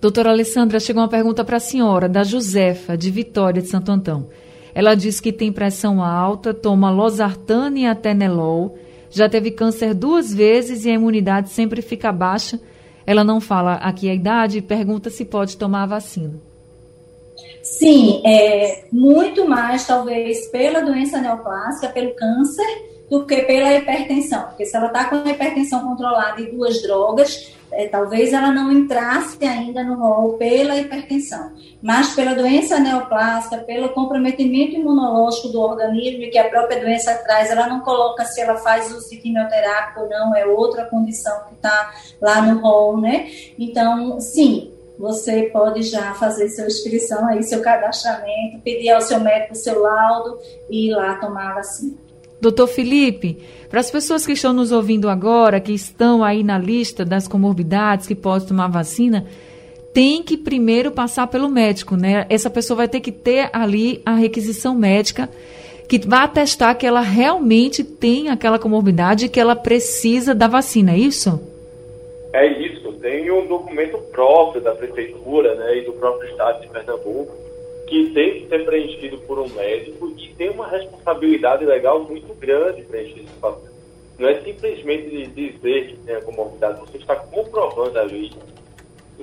Doutora 0.00 0.30
Alessandra, 0.30 0.80
chegou 0.80 1.02
uma 1.02 1.08
pergunta 1.08 1.44
para 1.44 1.58
a 1.58 1.60
senhora, 1.60 2.08
da 2.08 2.24
Josefa, 2.24 2.96
de 2.96 3.10
Vitória 3.10 3.60
de 3.60 3.68
Santo 3.68 3.92
Antão. 3.92 4.28
Ela 4.74 4.94
diz 4.94 5.20
que 5.20 5.30
tem 5.30 5.52
pressão 5.52 6.02
alta, 6.02 6.54
toma 6.54 6.90
losartana 6.90 7.78
e 7.78 7.86
atenolol, 7.86 8.78
já 9.10 9.28
teve 9.28 9.50
câncer 9.50 9.92
duas 9.92 10.32
vezes 10.32 10.86
e 10.86 10.90
a 10.90 10.94
imunidade 10.94 11.50
sempre 11.50 11.82
fica 11.82 12.10
baixa. 12.10 12.58
Ela 13.06 13.24
não 13.24 13.40
fala 13.40 13.74
aqui 13.74 14.08
a 14.08 14.14
idade 14.14 14.62
pergunta 14.62 15.10
se 15.10 15.24
pode 15.24 15.56
tomar 15.56 15.82
a 15.82 15.86
vacina. 15.86 16.34
Sim, 17.62 18.22
é, 18.24 18.84
muito 18.92 19.48
mais 19.48 19.86
talvez 19.86 20.46
pela 20.48 20.80
doença 20.80 21.20
neoplásica, 21.20 21.88
pelo 21.88 22.14
câncer, 22.14 22.93
do 23.18 23.26
que 23.26 23.42
pela 23.42 23.74
hipertensão. 23.74 24.42
Porque 24.48 24.66
se 24.66 24.76
ela 24.76 24.86
está 24.86 25.04
com 25.04 25.16
a 25.16 25.30
hipertensão 25.30 25.80
controlada 25.80 26.40
e 26.40 26.50
duas 26.50 26.82
drogas, 26.82 27.52
é, 27.70 27.88
talvez 27.88 28.32
ela 28.32 28.52
não 28.52 28.72
entrasse 28.72 29.44
ainda 29.44 29.82
no 29.82 29.96
rol 29.96 30.34
pela 30.34 30.76
hipertensão, 30.76 31.52
mas 31.82 32.14
pela 32.14 32.34
doença 32.34 32.78
neoplásica, 32.78 33.58
pelo 33.58 33.88
comprometimento 33.90 34.76
imunológico 34.76 35.48
do 35.48 35.60
organismo 35.60 36.30
que 36.30 36.38
a 36.38 36.48
própria 36.48 36.80
doença 36.80 37.14
traz, 37.24 37.50
ela 37.50 37.66
não 37.66 37.80
coloca 37.80 38.24
se 38.24 38.40
ela 38.40 38.56
faz 38.56 38.92
uso 38.92 39.10
de 39.10 39.16
quimioterápico 39.16 40.00
ou 40.00 40.08
não, 40.08 40.34
é 40.36 40.46
outra 40.46 40.84
condição 40.84 41.36
que 41.48 41.54
está 41.54 41.92
lá 42.20 42.42
no 42.42 42.60
rol, 42.60 43.00
né? 43.00 43.28
Então, 43.58 44.20
sim, 44.20 44.72
você 44.98 45.44
pode 45.52 45.82
já 45.82 46.14
fazer 46.14 46.48
sua 46.50 46.66
inscrição 46.66 47.26
aí, 47.26 47.42
seu 47.42 47.60
cadastramento, 47.60 48.60
pedir 48.62 48.90
ao 48.90 49.00
seu 49.00 49.18
médico 49.18 49.54
seu 49.56 49.80
laudo 49.80 50.38
e 50.70 50.88
ir 50.88 50.94
lá 50.94 51.16
tomar 51.16 51.50
a 51.50 51.54
vacina. 51.54 52.04
Doutor 52.40 52.66
Felipe, 52.66 53.38
para 53.70 53.80
as 53.80 53.90
pessoas 53.90 54.26
que 54.26 54.32
estão 54.32 54.52
nos 54.52 54.70
ouvindo 54.70 55.08
agora, 55.08 55.60
que 55.60 55.72
estão 55.72 56.22
aí 56.22 56.42
na 56.42 56.58
lista 56.58 57.04
das 57.04 57.26
comorbidades 57.26 58.06
que 58.06 58.14
podem 58.14 58.48
tomar 58.48 58.68
vacina, 58.68 59.26
tem 59.92 60.22
que 60.22 60.36
primeiro 60.36 60.90
passar 60.90 61.26
pelo 61.28 61.48
médico, 61.48 61.96
né? 61.96 62.26
Essa 62.28 62.50
pessoa 62.50 62.78
vai 62.78 62.88
ter 62.88 63.00
que 63.00 63.12
ter 63.12 63.48
ali 63.52 64.02
a 64.04 64.14
requisição 64.14 64.74
médica 64.74 65.30
que 65.88 65.98
vai 65.98 66.24
atestar 66.24 66.76
que 66.76 66.86
ela 66.86 67.00
realmente 67.00 67.84
tem 67.84 68.28
aquela 68.28 68.58
comorbidade 68.58 69.26
e 69.26 69.28
que 69.28 69.38
ela 69.38 69.54
precisa 69.54 70.34
da 70.34 70.48
vacina, 70.48 70.92
é 70.92 70.98
isso? 70.98 71.40
É 72.32 72.46
isso. 72.46 72.92
Tem 72.94 73.30
um 73.30 73.46
documento 73.46 73.98
próprio 74.10 74.62
da 74.62 74.74
prefeitura 74.74 75.54
né, 75.54 75.78
e 75.78 75.82
do 75.82 75.92
próprio 75.92 76.28
estado 76.30 76.62
de 76.62 76.68
Pernambuco 76.68 77.43
que 77.86 78.10
tem 78.10 78.40
que 78.40 78.48
ser 78.48 78.64
preenchido 78.64 79.18
por 79.18 79.38
um 79.38 79.48
médico 79.48 80.12
e 80.18 80.28
tem 80.34 80.50
uma 80.50 80.66
responsabilidade 80.66 81.64
legal 81.64 82.02
muito 82.04 82.32
grande 82.34 82.82
preencher 82.82 83.20
esse 83.20 83.32
papel. 83.40 83.72
Não 84.18 84.28
é 84.28 84.40
simplesmente 84.42 85.26
dizer 85.28 85.88
que 85.88 85.96
tem 85.98 86.14
a 86.14 86.22
comorbidade, 86.22 86.80
você 86.80 86.98
está 86.98 87.16
comprovando 87.16 87.98
ali, 87.98 88.32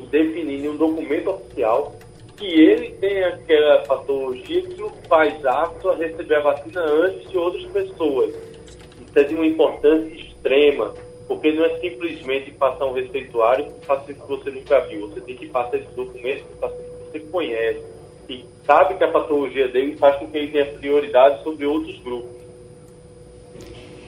definindo 0.10 0.66
em 0.66 0.70
um 0.70 0.78
documento 0.78 1.30
oficial 1.30 1.96
que 2.38 2.46
ele 2.46 2.92
tem 3.00 3.24
aquela 3.24 3.80
patologia 3.84 4.62
que 4.64 4.82
o 4.82 4.90
faz 5.08 5.46
apto 5.46 5.90
a 5.90 5.96
receber 5.96 6.36
a 6.36 6.42
vacina 6.42 6.82
antes 6.82 7.30
de 7.30 7.38
outras 7.38 7.64
pessoas. 7.66 8.34
Isso 8.34 9.20
é 9.20 9.24
de 9.24 9.36
uma 9.36 9.46
importância 9.46 10.14
extrema, 10.14 10.94
porque 11.28 11.52
não 11.52 11.64
é 11.66 11.80
simplesmente 11.80 12.52
passar 12.52 12.86
um 12.86 12.94
receituário 12.94 13.66
para 13.66 13.76
um 13.76 14.00
paciente 14.00 14.22
que 14.22 14.28
você 14.28 14.50
nunca 14.50 14.80
viu. 14.88 15.08
Você 15.08 15.22
tem 15.22 15.36
que 15.36 15.48
passar 15.48 15.78
esse 15.78 15.92
documento 15.94 16.44
para 16.44 16.68
o 16.68 16.72
paciente 16.72 16.90
que 16.90 17.12
você 17.12 17.20
conhece 17.32 18.01
e 18.30 18.46
sabe 18.66 18.96
que 18.96 19.04
a 19.04 19.12
patologia 19.12 19.68
dele 19.68 19.96
faz 19.98 20.18
com 20.18 20.28
que 20.28 20.38
ele 20.38 20.52
tenha 20.52 20.66
prioridade 20.66 21.44
sobre 21.44 21.66
outros 21.66 21.98
grupos. 22.00 22.42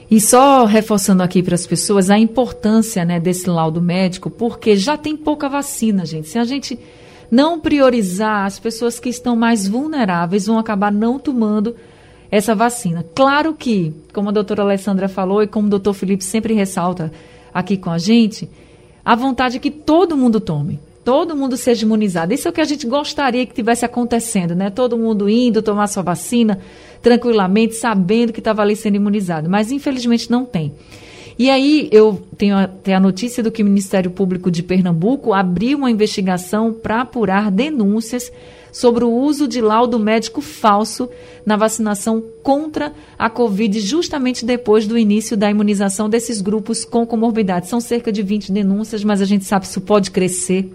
E 0.09 0.21
só 0.21 0.65
reforçando 0.65 1.23
aqui 1.23 1.41
para 1.41 1.55
as 1.55 1.65
pessoas 1.65 2.09
a 2.09 2.19
importância 2.19 3.03
né, 3.03 3.19
desse 3.19 3.49
laudo 3.49 3.81
médico, 3.81 4.29
porque 4.29 4.75
já 4.75 4.95
tem 4.95 5.17
pouca 5.17 5.49
vacina, 5.49 6.05
gente. 6.05 6.27
Se 6.27 6.37
a 6.37 6.43
gente 6.43 6.77
não 7.31 7.59
priorizar, 7.59 8.45
as 8.45 8.59
pessoas 8.59 8.99
que 8.99 9.09
estão 9.09 9.35
mais 9.35 9.67
vulneráveis 9.67 10.45
vão 10.45 10.59
acabar 10.59 10.91
não 10.91 11.17
tomando 11.17 11.75
essa 12.29 12.53
vacina. 12.53 13.03
Claro 13.15 13.53
que, 13.53 13.93
como 14.13 14.29
a 14.29 14.31
doutora 14.31 14.61
Alessandra 14.61 15.09
falou 15.09 15.41
e 15.41 15.47
como 15.47 15.67
o 15.67 15.69
doutor 15.71 15.93
Felipe 15.93 16.23
sempre 16.23 16.53
ressalta 16.53 17.11
aqui 17.51 17.75
com 17.75 17.89
a 17.89 17.97
gente, 17.97 18.47
a 19.03 19.15
vontade 19.15 19.57
é 19.57 19.59
que 19.59 19.71
todo 19.71 20.15
mundo 20.15 20.39
tome 20.39 20.79
todo 21.03 21.35
mundo 21.35 21.57
seja 21.57 21.85
imunizado. 21.85 22.33
Isso 22.33 22.47
é 22.47 22.51
o 22.51 22.53
que 22.53 22.61
a 22.61 22.65
gente 22.65 22.87
gostaria 22.87 23.45
que 23.45 23.53
tivesse 23.53 23.85
acontecendo, 23.85 24.55
né? 24.55 24.69
Todo 24.69 24.97
mundo 24.97 25.29
indo 25.29 25.61
tomar 25.61 25.87
sua 25.87 26.03
vacina 26.03 26.59
tranquilamente, 27.01 27.75
sabendo 27.75 28.31
que 28.31 28.39
estava 28.39 28.61
ali 28.61 28.75
sendo 28.75 28.95
imunizado. 28.95 29.49
Mas 29.49 29.71
infelizmente 29.71 30.31
não 30.31 30.45
tem. 30.45 30.73
E 31.37 31.49
aí 31.49 31.89
eu 31.91 32.21
tenho 32.37 32.55
até 32.55 32.93
a 32.93 32.99
notícia 32.99 33.41
do 33.41 33.51
que 33.51 33.63
o 33.63 33.65
Ministério 33.65 34.11
Público 34.11 34.51
de 34.51 34.61
Pernambuco 34.61 35.33
abriu 35.33 35.79
uma 35.79 35.89
investigação 35.89 36.71
para 36.73 37.01
apurar 37.01 37.49
denúncias 37.49 38.31
sobre 38.71 39.03
o 39.03 39.11
uso 39.11 39.47
de 39.47 39.61
laudo 39.61 39.99
médico 39.99 40.41
falso 40.41 41.07
na 41.45 41.55
vacinação 41.55 42.23
contra 42.41 42.91
a 43.17 43.29
Covid, 43.29 43.79
justamente 43.79 44.45
depois 44.45 44.87
do 44.87 44.97
início 44.97 45.37
da 45.37 45.49
imunização 45.49 46.09
desses 46.09 46.41
grupos 46.41 46.83
com 46.83 47.05
comorbidade. 47.05 47.67
São 47.67 47.79
cerca 47.79 48.11
de 48.11 48.23
20 48.23 48.51
denúncias, 48.51 49.03
mas 49.03 49.21
a 49.21 49.25
gente 49.25 49.45
sabe 49.45 49.65
que 49.65 49.71
isso 49.71 49.81
pode 49.81 50.09
crescer. 50.09 50.71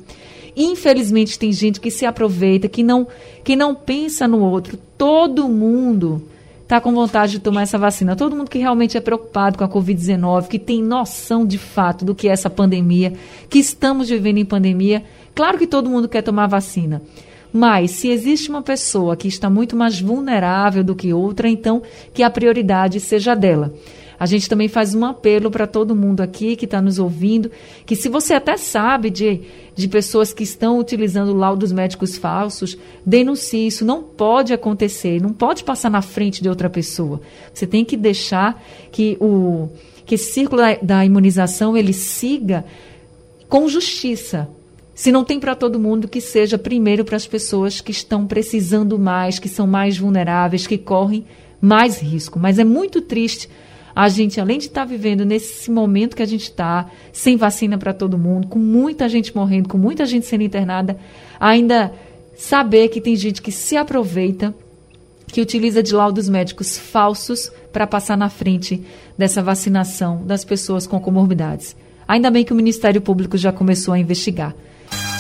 Infelizmente, 0.57 1.38
tem 1.38 1.53
gente 1.53 1.81
que 1.81 1.90
se 1.90 2.07
aproveita, 2.07 2.68
que 2.68 2.83
não, 2.83 3.07
que 3.44 3.57
não 3.57 3.75
pensa 3.75 4.27
no 4.27 4.40
outro. 4.40 4.79
Todo 4.97 5.49
mundo 5.49 6.23
está 6.68 6.83
com 6.83 6.92
vontade 6.92 7.33
de 7.33 7.38
tomar 7.38 7.62
essa 7.62 7.78
vacina. 7.78 8.14
Todo 8.14 8.37
mundo 8.37 8.50
que 8.50 8.59
realmente 8.59 8.94
é 8.94 9.00
preocupado 9.00 9.57
com 9.57 9.64
a 9.64 9.68
Covid-19, 9.68 10.48
que 10.48 10.59
tem 10.59 10.83
noção 10.83 11.46
de 11.46 11.57
fato 11.57 12.04
do 12.04 12.14
que 12.14 12.28
é 12.28 12.31
essa 12.33 12.50
pandemia, 12.50 13.14
que 13.48 13.59
estamos 13.59 14.11
vivendo 14.11 14.37
em 14.37 14.44
pandemia. 14.44 15.02
Claro 15.35 15.57
que 15.57 15.66
todo 15.66 15.88
mundo 15.88 16.11
quer 16.11 16.20
tomar 16.20 16.46
vacina. 16.46 17.00
Mas 17.50 17.92
se 17.92 18.09
existe 18.09 18.50
uma 18.50 18.61
pessoa 18.61 19.16
que 19.16 19.26
está 19.26 19.48
muito 19.48 19.74
mais 19.74 19.98
vulnerável 19.98 20.85
do 20.85 20.94
que 20.94 21.11
outra, 21.11 21.48
então 21.48 21.81
que 22.12 22.22
a 22.22 22.28
prioridade 22.28 23.00
seja 23.00 23.35
dela. 23.35 23.72
A 24.18 24.26
gente 24.26 24.48
também 24.48 24.66
faz 24.66 24.94
um 24.94 25.04
apelo 25.04 25.50
para 25.50 25.66
todo 25.66 25.94
mundo 25.94 26.20
aqui 26.20 26.57
que 26.57 26.64
está 26.64 26.83
nos 26.83 26.98
ouvindo, 26.98 27.50
que 27.87 27.94
se 27.94 28.09
você 28.09 28.35
até 28.35 28.57
sabe 28.57 29.11
de, 29.11 29.42
de 29.74 29.87
pessoas 29.87 30.33
que 30.33 30.42
estão 30.42 30.78
utilizando 30.78 31.33
laudos 31.33 31.70
médicos 31.70 32.16
falsos, 32.16 32.76
denuncie 33.07 33.68
isso. 33.68 33.85
Não 33.85 34.02
pode 34.02 34.52
acontecer, 34.52 35.22
não 35.22 35.33
pode 35.33 35.62
passar 35.62 35.90
na 35.90 36.02
frente 36.02 36.42
de 36.42 36.48
outra 36.48 36.68
pessoa. 36.68 37.20
Você 37.54 37.66
tem 37.66 37.85
que 37.85 37.96
deixar 37.96 38.62
que 38.90 39.16
o 39.20 39.68
que 40.04 40.14
esse 40.14 40.33
círculo 40.33 40.62
da, 40.62 40.74
da 40.76 41.04
imunização 41.04 41.76
ele 41.76 41.92
siga 41.92 42.64
com 43.46 43.68
justiça, 43.68 44.48
se 44.94 45.12
não 45.12 45.22
tem 45.22 45.38
para 45.38 45.54
todo 45.54 45.78
mundo, 45.78 46.09
que 46.09 46.20
seja 46.20 46.59
primeiro 46.59 47.04
para 47.04 47.16
as 47.16 47.26
pessoas 47.26 47.81
que 47.81 47.92
estão 47.92 48.26
precisando 48.26 48.98
mais, 48.98 49.38
que 49.38 49.48
são 49.48 49.66
mais 49.66 49.98
vulneráveis, 49.98 50.66
que 50.66 50.78
correm 50.78 51.26
mais 51.61 52.00
risco. 52.00 52.38
Mas 52.38 52.59
é 52.59 52.64
muito 52.64 53.02
triste 53.02 53.48
a 53.98 54.08
gente, 54.08 54.40
além 54.40 54.58
de 54.58 54.66
estar 54.66 54.82
tá 54.82 54.84
vivendo 54.84 55.24
nesse 55.24 55.68
momento 55.72 56.14
que 56.14 56.22
a 56.22 56.26
gente 56.26 56.44
está, 56.44 56.88
sem 57.12 57.37
vacina 57.37 57.76
para 57.76 57.92
todo 57.92 58.16
mundo, 58.16 58.46
com 58.46 58.56
muita 58.56 59.08
gente 59.08 59.34
morrendo, 59.34 59.68
com 59.68 59.76
muita 59.76 60.06
gente 60.06 60.24
sendo 60.24 60.44
internada, 60.44 60.96
ainda 61.40 61.92
saber 62.37 62.90
que 62.90 63.00
tem 63.00 63.16
gente 63.16 63.42
que 63.42 63.50
se 63.50 63.76
aproveita, 63.76 64.54
que 65.26 65.40
utiliza 65.40 65.82
de 65.82 65.92
laudos 65.92 66.28
médicos 66.28 66.78
falsos 66.78 67.50
para 67.72 67.88
passar 67.88 68.16
na 68.16 68.28
frente 68.28 68.84
dessa 69.18 69.42
vacinação 69.42 70.24
das 70.24 70.44
pessoas 70.44 70.87
com 70.87 71.00
comorbidades. 71.00 71.74
Ainda 72.06 72.30
bem 72.30 72.44
que 72.44 72.52
o 72.52 72.56
Ministério 72.56 73.00
Público 73.00 73.37
já 73.37 73.50
começou 73.50 73.92
a 73.94 73.98
investigar. 73.98 74.54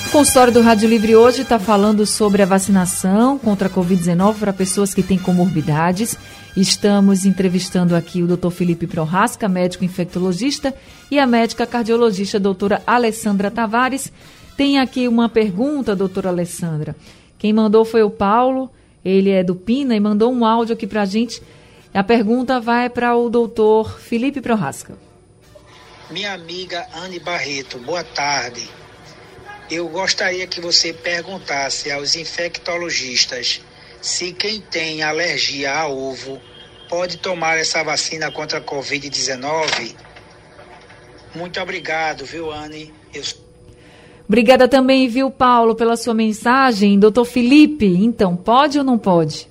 O 0.06 0.10
consultório 0.10 0.52
do 0.52 0.62
Rádio 0.62 0.88
Livre 0.88 1.16
hoje 1.16 1.42
está 1.42 1.58
falando 1.58 2.06
sobre 2.06 2.42
a 2.42 2.46
vacinação 2.46 3.38
contra 3.38 3.66
a 3.66 3.70
Covid-19 3.70 4.36
para 4.36 4.52
pessoas 4.52 4.94
que 4.94 5.02
têm 5.02 5.18
comorbidades. 5.18 6.16
Estamos 6.56 7.24
entrevistando 7.24 7.94
aqui 7.94 8.22
o 8.22 8.36
Dr. 8.36 8.50
Felipe 8.50 8.86
Prorasca, 8.86 9.48
médico 9.48 9.84
infectologista, 9.84 10.74
e 11.10 11.18
a 11.18 11.26
médica 11.26 11.66
cardiologista 11.66 12.40
doutora 12.40 12.82
Alessandra 12.86 13.50
Tavares. 13.50 14.12
Tem 14.56 14.78
aqui 14.78 15.06
uma 15.06 15.28
pergunta, 15.28 15.94
doutora 15.94 16.30
Alessandra. 16.30 16.96
Quem 17.38 17.52
mandou 17.52 17.84
foi 17.84 18.02
o 18.02 18.10
Paulo, 18.10 18.70
ele 19.04 19.30
é 19.30 19.44
do 19.44 19.54
Pina 19.54 19.94
e 19.94 20.00
mandou 20.00 20.32
um 20.32 20.44
áudio 20.44 20.74
aqui 20.74 20.86
para 20.86 21.02
a 21.02 21.06
gente. 21.06 21.40
A 21.94 22.02
pergunta 22.02 22.60
vai 22.60 22.90
para 22.90 23.16
o 23.16 23.30
doutor 23.30 23.98
Felipe 24.00 24.40
Prorasca. 24.40 24.98
Minha 26.10 26.32
amiga 26.32 26.86
Anne 26.94 27.20
Barreto, 27.20 27.78
boa 27.78 28.02
tarde. 28.02 28.68
Eu 29.70 29.86
gostaria 29.88 30.46
que 30.46 30.60
você 30.60 30.92
perguntasse 30.92 31.90
aos 31.92 32.16
infectologistas 32.16 33.60
se 34.00 34.32
quem 34.32 34.60
tem 34.60 35.02
alergia 35.02 35.74
a 35.74 35.88
ovo 35.88 36.40
pode 36.88 37.18
tomar 37.18 37.58
essa 37.58 37.82
vacina 37.82 38.30
contra 38.30 38.58
a 38.58 38.60
Covid-19. 38.62 39.94
Muito 41.34 41.60
obrigado, 41.60 42.24
viu, 42.24 42.50
Anne? 42.50 42.92
Eu... 43.12 43.22
Obrigada 44.26 44.68
também, 44.68 45.08
viu, 45.08 45.30
Paulo, 45.30 45.74
pela 45.74 45.96
sua 45.96 46.14
mensagem. 46.14 46.98
Doutor 46.98 47.24
Felipe, 47.24 47.86
então, 47.86 48.36
pode 48.36 48.78
ou 48.78 48.84
não 48.84 48.98
pode? 48.98 49.48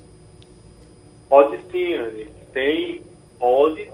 Pode 1.29 1.59
sim, 1.71 1.93
Anne. 1.93 2.27
Tem, 2.53 3.01
pode, 3.37 3.89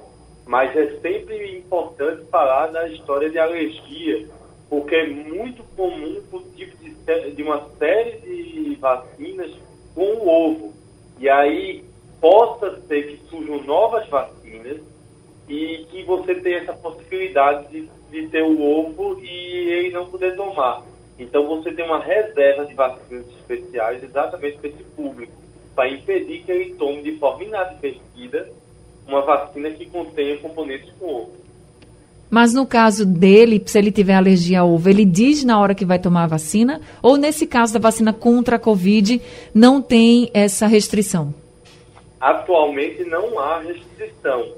mas 0.46 0.76
é 0.76 0.98
sempre 1.02 1.58
importante 1.58 2.24
falar 2.32 2.68
da 2.68 2.88
história 2.88 3.30
de 3.30 3.38
alergia 3.38 4.28
porque 4.74 4.96
é 4.96 5.08
muito 5.08 5.64
comum 5.76 6.20
o 6.32 6.40
tipo 6.56 6.76
de, 6.84 7.32
de 7.36 7.44
uma 7.44 7.70
série 7.78 8.18
de 8.22 8.76
vacinas 8.82 9.52
com 9.94 10.02
o 10.02 10.28
ovo. 10.28 10.74
E 11.20 11.30
aí 11.30 11.84
possa 12.20 12.80
ser 12.88 13.04
que 13.08 13.30
surjam 13.30 13.64
novas 13.64 14.08
vacinas 14.08 14.82
e 15.48 15.86
que 15.90 16.04
você 16.04 16.36
tenha 16.36 16.60
essa 16.60 16.74
possibilidade 16.74 17.68
de, 17.70 17.90
de 18.10 18.28
ter 18.30 18.44
o 18.44 18.62
ovo 18.62 19.20
e 19.22 19.70
ele 19.70 19.92
não 19.92 20.06
poder 20.06 20.36
tomar. 20.36 20.84
Então 21.20 21.46
você 21.48 21.72
tem 21.72 21.86
uma 21.86 22.00
reserva 22.00 22.66
de 22.66 22.74
vacinas 22.74 23.28
especiais 23.28 24.04
exatamente 24.04 24.58
para 24.58 24.70
esse 24.70 24.84
público, 24.96 25.34
para 25.76 25.90
impedir 25.90 26.44
que 26.44 26.52
ele 26.52 26.76
tome 26.76 27.02
de 27.02 27.18
forma 27.18 27.44
inadvertida 27.44 28.50
uma 29.08 29.22
vacina 29.22 29.70
que 29.72 29.86
contenha 29.86 30.38
componentes 30.38 30.92
com 30.98 31.06
ovo. 31.06 31.23
Mas 32.34 32.52
no 32.52 32.66
caso 32.66 33.06
dele, 33.06 33.62
se 33.64 33.78
ele 33.78 33.92
tiver 33.92 34.16
alergia 34.16 34.62
ao 34.62 34.72
ovo, 34.72 34.90
ele 34.90 35.06
diz 35.06 35.44
na 35.44 35.62
hora 35.62 35.76
que 35.76 35.86
vai 35.86 36.00
tomar 36.00 36.24
a 36.24 36.28
vacina? 36.28 36.82
Ou 37.00 37.16
nesse 37.16 37.46
caso 37.46 37.76
da 37.76 37.80
vacina 37.80 38.12
contra 38.12 38.56
a 38.56 38.60
Covid, 38.60 39.22
não 39.54 39.80
tem 39.80 40.32
essa 40.34 40.66
restrição? 40.66 41.32
Atualmente 42.20 43.04
não 43.04 43.38
há 43.38 43.60
restrição, 43.60 44.52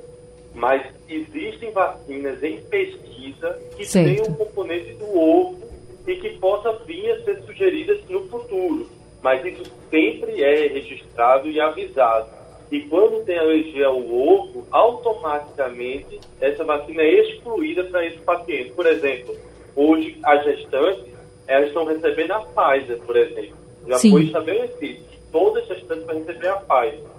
mas 0.53 0.83
existem 1.09 1.69
vacinas 1.73 2.41
em 2.41 2.61
pesquisa 2.61 3.59
que 3.75 3.83
certo. 3.83 4.23
têm 4.23 4.31
um 4.31 4.35
componente 4.35 4.93
do 4.93 5.13
ovo 5.13 5.59
e 6.07 6.15
que 6.15 6.29
possa 6.37 6.71
vir 6.85 7.11
a 7.11 7.25
ser 7.25 7.41
sugeridas 7.41 7.99
no 8.07 8.25
futuro. 8.29 8.89
Mas 9.21 9.45
isso 9.45 9.63
sempre 9.89 10.41
é 10.41 10.67
registrado 10.69 11.51
e 11.51 11.59
avisado. 11.59 12.29
E 12.71 12.81
quando 12.81 13.23
tem 13.25 13.37
alergia 13.37 13.87
ao 13.87 13.99
ovo, 13.99 14.65
automaticamente 14.71 16.19
essa 16.41 16.63
vacina 16.63 17.01
é 17.01 17.21
excluída 17.21 17.83
para 17.85 18.05
esse 18.05 18.17
paciente. 18.19 18.71
Por 18.71 18.85
exemplo, 18.85 19.35
hoje 19.75 20.17
as 20.23 20.43
gestantes, 20.43 21.13
elas 21.47 21.67
estão 21.67 21.85
recebendo 21.85 22.31
a 22.31 22.39
Pfizer, 22.39 22.97
por 22.99 23.15
exemplo. 23.15 23.55
Já 23.87 23.97
Sim. 23.99 24.11
foi 24.11 24.23
estabelecido 24.23 25.05
todas 25.35 25.69
as 25.69 25.79
gestantes 25.79 26.05
vão 26.05 26.19
receber 26.19 26.47
a 26.47 26.55
Pfizer. 26.55 27.09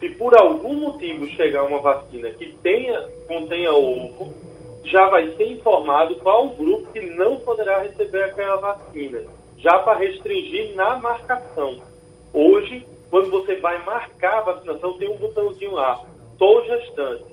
Se 0.00 0.08
por 0.10 0.34
algum 0.34 0.72
motivo 0.72 1.26
chegar 1.26 1.64
uma 1.64 1.80
vacina 1.80 2.30
que 2.30 2.50
tenha, 2.62 3.06
contenha 3.26 3.74
ovo, 3.74 4.32
já 4.84 5.06
vai 5.10 5.30
ser 5.36 5.52
informado 5.52 6.14
qual 6.16 6.46
o 6.46 6.56
grupo 6.56 6.90
que 6.94 7.00
não 7.00 7.36
poderá 7.36 7.80
receber 7.80 8.22
aquela 8.22 8.56
vacina, 8.56 9.22
já 9.58 9.78
para 9.80 9.98
restringir 9.98 10.74
na 10.76 10.96
marcação. 10.96 11.82
Hoje, 12.32 12.86
quando 13.10 13.30
você 13.30 13.56
vai 13.56 13.82
marcar 13.84 14.38
a 14.38 14.52
vacinação, 14.52 14.98
tem 14.98 15.08
um 15.10 15.16
botãozinho 15.16 15.72
lá, 15.72 16.04
sou 16.38 16.64
gestante. 16.64 17.24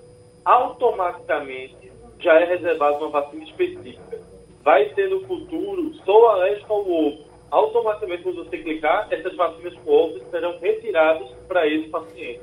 Automaticamente 0.43 1.91
já 2.19 2.39
é 2.39 2.45
reservada 2.45 2.97
uma 2.97 3.09
vacina 3.09 3.43
específica. 3.43 4.19
Vai 4.63 4.85
ter 4.89 5.09
no 5.09 5.21
futuro, 5.25 5.93
sou 6.05 6.27
alérgico 6.27 6.73
ao 6.73 6.89
ovo. 6.89 7.17
Automaticamente, 7.51 8.23
quando 8.23 8.43
você 8.43 8.57
clicar, 8.57 9.07
essas 9.11 9.35
vacinas 9.35 9.73
com 9.75 9.91
ovo 9.91 10.19
serão 10.31 10.57
retiradas 10.59 11.29
para 11.47 11.67
esse 11.67 11.87
paciente. 11.89 12.41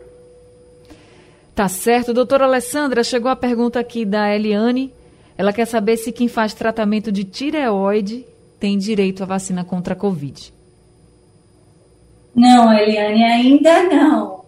Tá 1.55 1.69
certo. 1.69 2.15
Doutora 2.15 2.45
Alessandra, 2.45 3.05
chegou 3.05 3.31
a 3.31 3.37
pergunta 3.37 3.79
aqui 3.79 4.05
da 4.05 4.35
Eliane. 4.35 4.93
Ela 5.37 5.53
quer 5.53 5.67
saber 5.67 5.97
se 5.97 6.13
quem 6.13 6.29
faz 6.29 6.55
tratamento 6.55 7.11
de 7.11 7.25
tireoide 7.25 8.25
tem 8.59 8.79
direito 8.79 9.23
à 9.23 9.27
vacina 9.27 9.65
contra 9.65 9.95
a 9.95 9.97
Covid. 9.97 10.53
Não, 12.35 12.73
Eliane, 12.73 13.25
ainda 13.25 13.83
não. 13.85 14.45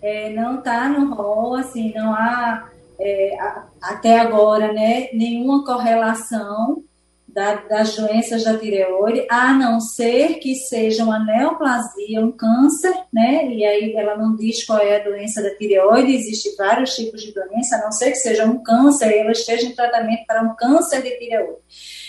É, 0.00 0.30
não 0.30 0.58
está 0.58 0.88
no 0.88 1.14
rol, 1.14 1.54
assim, 1.56 1.92
não 1.94 2.14
há 2.14 2.68
é, 3.00 3.36
até 3.80 4.18
agora 4.18 4.72
né, 4.72 5.08
nenhuma 5.12 5.64
correlação 5.64 6.82
da, 7.28 7.54
das 7.54 7.94
doenças 7.94 8.42
da 8.42 8.58
tireoide, 8.58 9.26
a 9.30 9.52
não 9.52 9.80
ser 9.80 10.34
que 10.40 10.54
seja 10.56 11.04
uma 11.04 11.24
neoplasia, 11.24 12.20
um 12.20 12.32
câncer, 12.32 12.92
né? 13.12 13.46
E 13.46 13.64
aí 13.64 13.94
ela 13.94 14.16
não 14.16 14.34
diz 14.34 14.64
qual 14.64 14.78
é 14.80 14.96
a 14.96 15.04
doença 15.04 15.42
da 15.42 15.54
tireoide, 15.54 16.14
existem 16.14 16.56
vários 16.56 16.96
tipos 16.96 17.22
de 17.22 17.32
doença, 17.32 17.76
a 17.76 17.82
não 17.82 17.92
ser 17.92 18.10
que 18.10 18.16
seja 18.16 18.44
um 18.44 18.62
câncer 18.62 19.10
e 19.10 19.18
ela 19.18 19.30
esteja 19.30 19.66
em 19.66 19.74
tratamento 19.74 20.26
para 20.26 20.42
um 20.42 20.56
câncer 20.56 21.02
de 21.02 21.10
tireoide. 21.18 21.58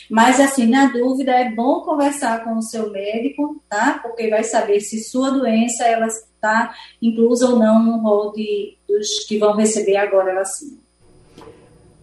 Mas, 0.09 0.39
assim, 0.39 0.65
na 0.65 0.87
dúvida, 0.87 1.31
é 1.31 1.51
bom 1.51 1.81
conversar 1.81 2.43
com 2.43 2.57
o 2.57 2.61
seu 2.61 2.91
médico, 2.91 3.61
tá? 3.69 3.99
Porque 4.01 4.27
vai 4.27 4.43
saber 4.43 4.79
se 4.79 5.03
sua 5.03 5.29
doença, 5.29 5.83
ela 5.85 6.07
está 6.07 6.73
inclusa 7.01 7.47
ou 7.47 7.59
não 7.59 7.83
no 7.83 7.97
rol 7.99 8.31
de, 8.31 8.75
dos 8.87 9.25
que 9.27 9.37
vão 9.37 9.55
receber 9.55 9.97
agora 9.97 10.31
a 10.31 10.35
vacina. 10.35 10.77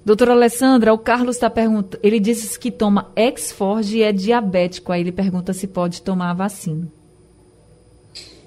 Doutora 0.05 0.33
Alessandra, 0.33 0.95
o 0.95 0.99
Carlos 0.99 1.35
está 1.35 1.51
perguntando, 1.51 1.99
ele 2.01 2.21
disse 2.21 2.57
que 2.57 2.71
toma 2.71 3.11
Exforge 3.17 3.99
e 3.99 4.03
é 4.05 4.13
diabético, 4.13 4.93
aí 4.93 5.01
ele 5.01 5.11
pergunta 5.11 5.53
se 5.53 5.67
pode 5.67 6.01
tomar 6.01 6.31
a 6.31 6.35
vacina. 6.35 6.87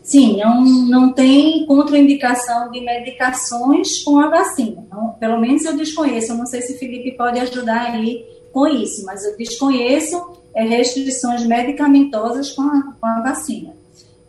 Sim, 0.01 0.37
não, 0.37 0.63
não 0.63 1.13
tem 1.13 1.65
contraindicação 1.67 2.71
de 2.71 2.79
medicações 2.79 4.01
com 4.03 4.19
a 4.19 4.29
vacina. 4.29 4.87
Não, 4.89 5.09
pelo 5.19 5.39
menos 5.39 5.65
eu 5.65 5.75
desconheço, 5.75 6.31
eu 6.31 6.37
não 6.37 6.45
sei 6.45 6.61
se 6.61 6.79
Felipe 6.79 7.17
pode 7.17 7.39
ajudar 7.39 7.91
aí 7.91 8.25
com 8.51 8.67
isso, 8.67 9.05
mas 9.05 9.23
eu 9.25 9.37
desconheço 9.37 10.39
é, 10.53 10.63
restrições 10.63 11.45
medicamentosas 11.45 12.51
com 12.51 12.63
a, 12.63 12.93
com 12.99 13.05
a 13.05 13.21
vacina. 13.21 13.75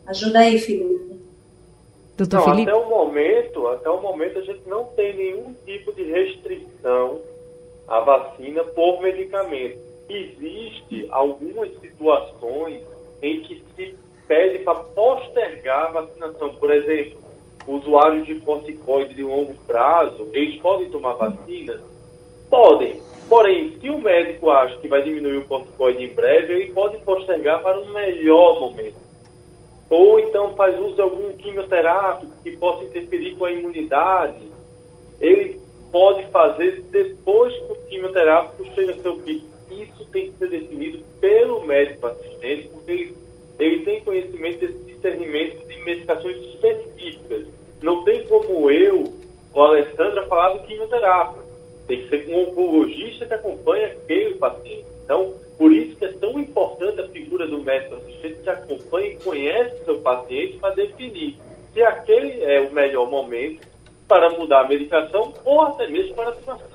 Ajuda 0.07 0.39
aí, 0.39 0.59
Felipe. 0.59 1.11
Doutor 2.17 2.37
não, 2.37 2.45
Felipe? 2.45 2.69
Até 2.69 2.79
o 2.79 2.89
momento, 2.89 3.67
até 3.67 3.89
o 3.89 4.01
momento 4.01 4.39
a 4.39 4.41
gente 4.41 4.61
não 4.67 4.85
tem 4.85 5.15
nenhum 5.15 5.55
tipo 5.65 5.93
de 5.93 6.03
restrição 6.03 7.19
à 7.87 7.99
vacina 8.01 8.63
por 8.63 9.01
medicamento. 9.01 9.79
Existe 10.09 11.07
algumas 11.09 11.69
situações 11.79 12.81
em 13.21 13.41
que 13.41 13.63
se 13.75 13.95
pede 14.27 14.59
para 14.59 14.75
postergar 14.75 15.87
a 15.87 16.01
vacinação. 16.01 16.55
Por 16.55 16.71
exemplo, 16.71 17.19
usuários 17.67 18.25
de 18.25 18.35
corticoide 18.35 19.13
de 19.13 19.23
longo 19.23 19.53
prazo, 19.65 20.27
eles 20.33 20.59
podem 20.61 20.89
tomar 20.89 21.13
vacina? 21.13 21.81
Podem, 22.49 23.01
Porém, 23.31 23.77
se 23.79 23.89
o 23.89 23.97
médico 23.97 24.49
acha 24.49 24.75
que 24.79 24.89
vai 24.89 25.03
diminuir 25.03 25.37
o 25.37 25.45
corticoide 25.45 26.03
em 26.03 26.13
breve, 26.13 26.51
ele 26.51 26.73
pode 26.73 26.97
postergar 26.97 27.63
para 27.63 27.79
um 27.79 27.93
melhor 27.93 28.59
momento. 28.59 28.97
Ou 29.89 30.19
então 30.19 30.53
faz 30.53 30.77
uso 30.77 30.95
de 30.95 31.01
algum 31.01 31.31
quimioterápico 31.37 32.29
que 32.43 32.57
possa 32.57 32.83
interferir 32.83 33.37
com 33.37 33.45
a 33.45 33.51
imunidade. 33.53 34.43
Ele 35.21 35.61
pode 35.93 36.25
fazer 36.27 36.81
depois 36.91 37.53
que 37.53 37.71
o 37.71 37.75
quimioterápico 37.87 38.65
chega 38.75 38.91
a 38.91 39.01
seu 39.01 39.15
pico. 39.19 39.47
Isso 39.71 40.05
tem 40.11 40.29
que 40.29 40.37
ser 40.37 40.49
definido 40.49 40.99
pelo 41.21 41.65
médico 41.65 42.07
assistente, 42.07 42.67
porque 42.67 42.91
ele, 42.91 43.17
ele 43.57 43.85
tem 43.85 44.03
conhecimento 44.03 44.59
desse 44.59 44.83
discernimento 44.83 45.65
de 45.69 45.83
medicações 45.85 46.35
específicas. 46.35 47.47
Não 47.81 48.03
tem 48.03 48.27
como 48.27 48.69
eu, 48.69 49.13
ou 49.53 49.63
a 49.63 49.67
Alessandra, 49.69 50.27
falar 50.27 50.49
do 50.49 50.67
quimioterápico. 50.67 51.40
Tem 51.91 52.03
que 52.03 52.07
ser 52.07 52.25
um 52.29 52.43
oncologista 52.43 53.25
que 53.25 53.33
acompanha 53.33 53.87
aquele 53.87 54.35
paciente. 54.35 54.85
Então, 55.03 55.33
por 55.57 55.73
isso 55.73 55.93
que 55.97 56.05
é 56.05 56.13
tão 56.13 56.39
importante 56.39 57.01
a 57.01 57.07
figura 57.09 57.45
do 57.45 57.61
médico 57.61 57.95
assistente 57.95 58.39
que 58.41 58.49
acompanha 58.49 59.07
e 59.07 59.15
conhece 59.17 59.81
o 59.81 59.83
seu 59.83 59.99
paciente 59.99 60.57
para 60.57 60.73
definir 60.73 61.35
se 61.73 61.81
aquele 61.81 62.41
é 62.45 62.61
o 62.61 62.71
melhor 62.71 63.11
momento 63.11 63.67
para 64.07 64.29
mudar 64.29 64.61
a 64.61 64.67
medicação 64.69 65.33
ou 65.43 65.59
até 65.63 65.89
mesmo 65.89 66.15
para 66.15 66.29
a 66.29 66.35
situação. 66.35 66.67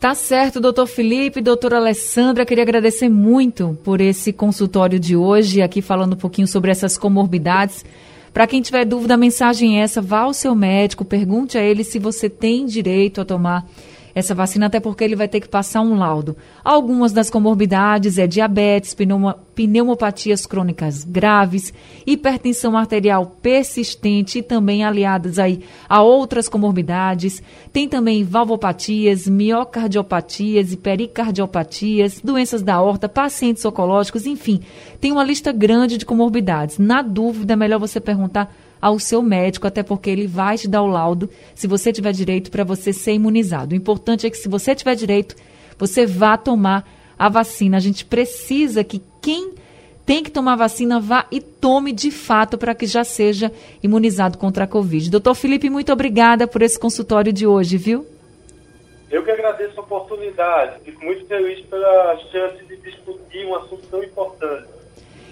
Tá 0.00 0.14
certo, 0.14 0.60
doutor 0.60 0.86
Felipe, 0.86 1.42
doutora 1.42 1.76
Alessandra, 1.76 2.46
queria 2.46 2.64
agradecer 2.64 3.10
muito 3.10 3.78
por 3.84 4.00
esse 4.00 4.32
consultório 4.32 4.98
de 4.98 5.14
hoje, 5.14 5.60
aqui 5.60 5.82
falando 5.82 6.14
um 6.14 6.18
pouquinho 6.18 6.48
sobre 6.48 6.70
essas 6.70 6.96
comorbidades. 6.96 7.84
Para 8.38 8.46
quem 8.46 8.62
tiver 8.62 8.84
dúvida, 8.84 9.14
a 9.14 9.16
mensagem 9.16 9.80
é 9.80 9.82
essa: 9.82 10.00
vá 10.00 10.20
ao 10.20 10.32
seu 10.32 10.54
médico, 10.54 11.04
pergunte 11.04 11.58
a 11.58 11.60
ele 11.60 11.82
se 11.82 11.98
você 11.98 12.30
tem 12.30 12.66
direito 12.66 13.20
a 13.20 13.24
tomar 13.24 13.66
essa 14.14 14.34
vacina, 14.34 14.66
até 14.66 14.80
porque 14.80 15.04
ele 15.04 15.16
vai 15.16 15.28
ter 15.28 15.40
que 15.40 15.48
passar 15.48 15.80
um 15.80 15.96
laudo. 15.96 16.36
Algumas 16.64 17.12
das 17.12 17.30
comorbidades 17.30 18.18
é 18.18 18.26
diabetes, 18.26 18.96
pneumopatias 19.54 20.46
crônicas 20.46 21.04
graves, 21.04 21.72
hipertensão 22.06 22.76
arterial 22.76 23.26
persistente 23.42 24.38
e 24.38 24.42
também 24.42 24.84
aliadas 24.84 25.38
aí 25.38 25.60
a 25.88 26.02
outras 26.02 26.48
comorbidades. 26.48 27.42
Tem 27.72 27.88
também 27.88 28.24
valvopatias, 28.24 29.28
miocardiopatias 29.28 30.72
e 30.72 30.76
pericardiopatias, 30.76 32.20
doenças 32.22 32.62
da 32.62 32.80
horta, 32.80 33.08
pacientes 33.08 33.64
oncológicos, 33.64 34.26
enfim, 34.26 34.60
tem 35.00 35.12
uma 35.12 35.24
lista 35.24 35.52
grande 35.52 35.96
de 35.96 36.06
comorbidades. 36.06 36.78
Na 36.78 37.02
dúvida, 37.02 37.52
é 37.52 37.56
melhor 37.56 37.78
você 37.78 38.00
perguntar 38.00 38.54
ao 38.80 38.98
seu 38.98 39.22
médico, 39.22 39.66
até 39.66 39.82
porque 39.82 40.10
ele 40.10 40.26
vai 40.26 40.56
te 40.56 40.68
dar 40.68 40.82
o 40.82 40.86
laudo 40.86 41.28
se 41.54 41.66
você 41.66 41.92
tiver 41.92 42.12
direito 42.12 42.50
para 42.50 42.64
você 42.64 42.92
ser 42.92 43.12
imunizado. 43.12 43.72
O 43.72 43.76
importante 43.76 44.26
é 44.26 44.30
que 44.30 44.36
se 44.36 44.48
você 44.48 44.74
tiver 44.74 44.94
direito, 44.94 45.34
você 45.78 46.06
vá 46.06 46.36
tomar 46.36 46.88
a 47.18 47.28
vacina. 47.28 47.76
A 47.76 47.80
gente 47.80 48.04
precisa 48.04 48.84
que 48.84 49.02
quem 49.20 49.54
tem 50.06 50.22
que 50.22 50.30
tomar 50.30 50.56
vacina 50.56 50.98
vá 50.98 51.26
e 51.30 51.40
tome 51.40 51.92
de 51.92 52.10
fato 52.10 52.56
para 52.56 52.74
que 52.74 52.86
já 52.86 53.04
seja 53.04 53.52
imunizado 53.82 54.38
contra 54.38 54.64
a 54.64 54.66
Covid. 54.66 55.10
Doutor 55.10 55.34
Felipe, 55.34 55.68
muito 55.68 55.92
obrigada 55.92 56.46
por 56.46 56.62
esse 56.62 56.78
consultório 56.78 57.30
de 57.32 57.46
hoje, 57.46 57.76
viu? 57.76 58.06
Eu 59.10 59.22
que 59.22 59.30
agradeço 59.30 59.78
a 59.78 59.82
oportunidade. 59.82 60.80
Fico 60.84 61.04
muito 61.04 61.26
feliz 61.26 61.60
pela 61.66 62.16
chance 62.30 62.64
de 62.64 62.76
discutir 62.78 63.44
um 63.46 63.56
assunto 63.56 63.86
tão 63.90 64.02
importante. 64.02 64.77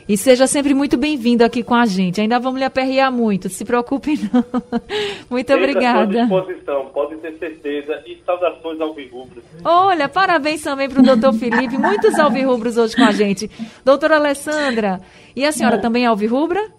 E 0.09 0.17
seja 0.17 0.47
sempre 0.47 0.73
muito 0.73 0.97
bem-vindo 0.97 1.45
aqui 1.45 1.65
com 1.65 1.75
a 1.75 1.85
gente. 1.85 2.21
Ainda 2.21 2.39
vamos 2.39 2.61
lhe 2.61 2.65
aperrear 2.65 3.11
muito, 3.11 3.49
se 3.49 3.65
preocupe 3.65 4.17
não. 4.33 4.45
Muito 5.29 5.49
sempre 5.49 5.71
obrigada. 5.71 6.23
À 6.23 6.25
disposição, 6.25 6.87
pode 6.95 7.17
ter 7.17 7.37
certeza. 7.39 8.03
E 8.07 8.17
saudações 8.25 8.81
ao 8.81 8.89
Alvirrubros. 8.89 9.43
Olha, 9.65 10.09
parabéns 10.09 10.63
também 10.63 10.89
para 10.89 11.01
o 11.01 11.05
doutor 11.05 11.33
Felipe. 11.35 11.77
Muitos 11.77 12.17
alvirrubros 12.19 12.77
hoje 12.77 12.95
com 12.95 13.05
a 13.05 13.11
gente. 13.11 13.51
Doutora 13.85 14.17
Alessandra, 14.17 15.01
e 15.35 15.45
a 15.45 15.51
senhora 15.51 15.79
também 15.79 16.05
é 16.05 16.07
alvirrubra? 16.07 16.76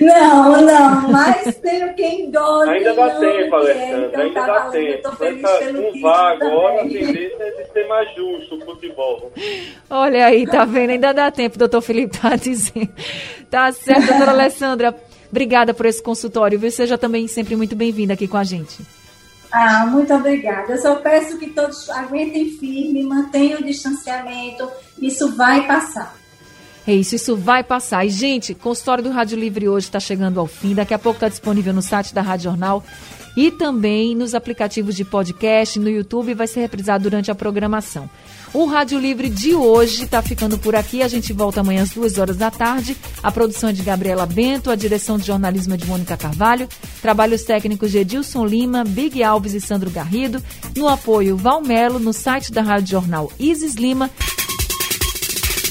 Não, 0.00 0.60
não, 0.62 1.08
mas 1.08 1.56
tenho 1.56 1.94
quem 1.94 2.30
gosta. 2.30 2.70
Ainda 2.70 2.94
dá 2.94 3.10
tempo, 3.14 3.54
Alessandra, 3.54 4.06
então 4.06 4.22
ainda 4.22 4.40
tá 4.40 4.46
dá 4.46 4.58
valendo. 4.58 5.02
tempo. 5.02 5.16
Pelo 5.16 6.00
vá 6.00 6.32
agora, 6.32 6.80
a 6.80 6.84
tendência 6.84 7.36
é 7.40 7.50
de 7.62 7.72
ser 7.72 7.86
mais 7.86 8.14
justo 8.14 8.56
o 8.56 8.64
futebol. 8.64 9.32
Olha 9.88 10.26
aí, 10.26 10.46
tá 10.46 10.64
vendo? 10.64 10.90
Ainda 10.90 11.12
dá 11.12 11.30
tempo, 11.30 11.58
doutor 11.58 11.80
Felipe 11.80 12.18
tá 12.18 12.34
dizendo. 12.36 12.88
Tá 13.50 13.70
certo, 13.72 14.06
doutora 14.06 14.32
Alessandra. 14.32 14.94
Obrigada 15.30 15.72
por 15.74 15.86
esse 15.86 16.02
consultório, 16.02 16.58
viu? 16.58 16.70
Seja 16.70 16.98
também 16.98 17.28
sempre 17.28 17.54
muito 17.54 17.76
bem-vinda 17.76 18.14
aqui 18.14 18.26
com 18.26 18.36
a 18.36 18.44
gente. 18.44 18.78
Ah, 19.52 19.86
muito 19.86 20.12
obrigada. 20.12 20.72
Eu 20.72 20.78
só 20.78 20.96
peço 20.96 21.38
que 21.38 21.50
todos 21.50 21.88
aguentem 21.90 22.50
firme, 22.50 23.02
mantenham 23.02 23.60
o 23.60 23.64
distanciamento. 23.64 24.68
Isso 25.00 25.34
vai 25.36 25.66
passar. 25.66 26.14
É 26.88 26.94
isso, 26.94 27.14
isso 27.14 27.36
vai 27.36 27.62
passar. 27.62 28.06
E, 28.06 28.08
gente, 28.08 28.54
consultório 28.54 29.04
do 29.04 29.10
Rádio 29.10 29.38
Livre 29.38 29.68
hoje 29.68 29.84
está 29.88 30.00
chegando 30.00 30.40
ao 30.40 30.46
fim. 30.46 30.74
Daqui 30.74 30.94
a 30.94 30.98
pouco 30.98 31.18
está 31.18 31.28
disponível 31.28 31.74
no 31.74 31.82
site 31.82 32.14
da 32.14 32.22
Rádio 32.22 32.44
Jornal 32.44 32.82
e 33.36 33.50
também 33.50 34.14
nos 34.14 34.34
aplicativos 34.34 34.96
de 34.96 35.04
podcast, 35.04 35.78
no 35.78 35.90
YouTube, 35.90 36.32
vai 36.32 36.46
ser 36.46 36.60
reprisado 36.60 37.02
durante 37.02 37.30
a 37.30 37.34
programação. 37.34 38.08
O 38.54 38.64
Rádio 38.64 38.98
Livre 38.98 39.28
de 39.28 39.54
hoje 39.54 40.04
está 40.04 40.22
ficando 40.22 40.56
por 40.56 40.74
aqui. 40.74 41.02
A 41.02 41.08
gente 41.08 41.30
volta 41.30 41.60
amanhã 41.60 41.82
às 41.82 41.90
duas 41.90 42.16
horas 42.16 42.38
da 42.38 42.50
tarde. 42.50 42.96
A 43.22 43.30
produção 43.30 43.68
é 43.68 43.72
de 43.74 43.82
Gabriela 43.82 44.24
Bento, 44.24 44.70
a 44.70 44.74
direção 44.74 45.18
de 45.18 45.26
jornalismo 45.26 45.74
é 45.74 45.76
de 45.76 45.84
Mônica 45.84 46.16
Carvalho, 46.16 46.66
trabalhos 47.02 47.42
técnicos 47.42 47.90
de 47.90 47.98
Edilson 47.98 48.46
Lima, 48.46 48.82
Big 48.82 49.22
Alves 49.22 49.52
e 49.52 49.60
Sandro 49.60 49.90
Garrido. 49.90 50.42
No 50.74 50.88
apoio, 50.88 51.36
Valmelo, 51.36 51.98
no 51.98 52.14
site 52.14 52.50
da 52.50 52.62
Rádio 52.62 52.92
Jornal 52.92 53.30
Isis 53.38 53.74
Lima 53.74 54.10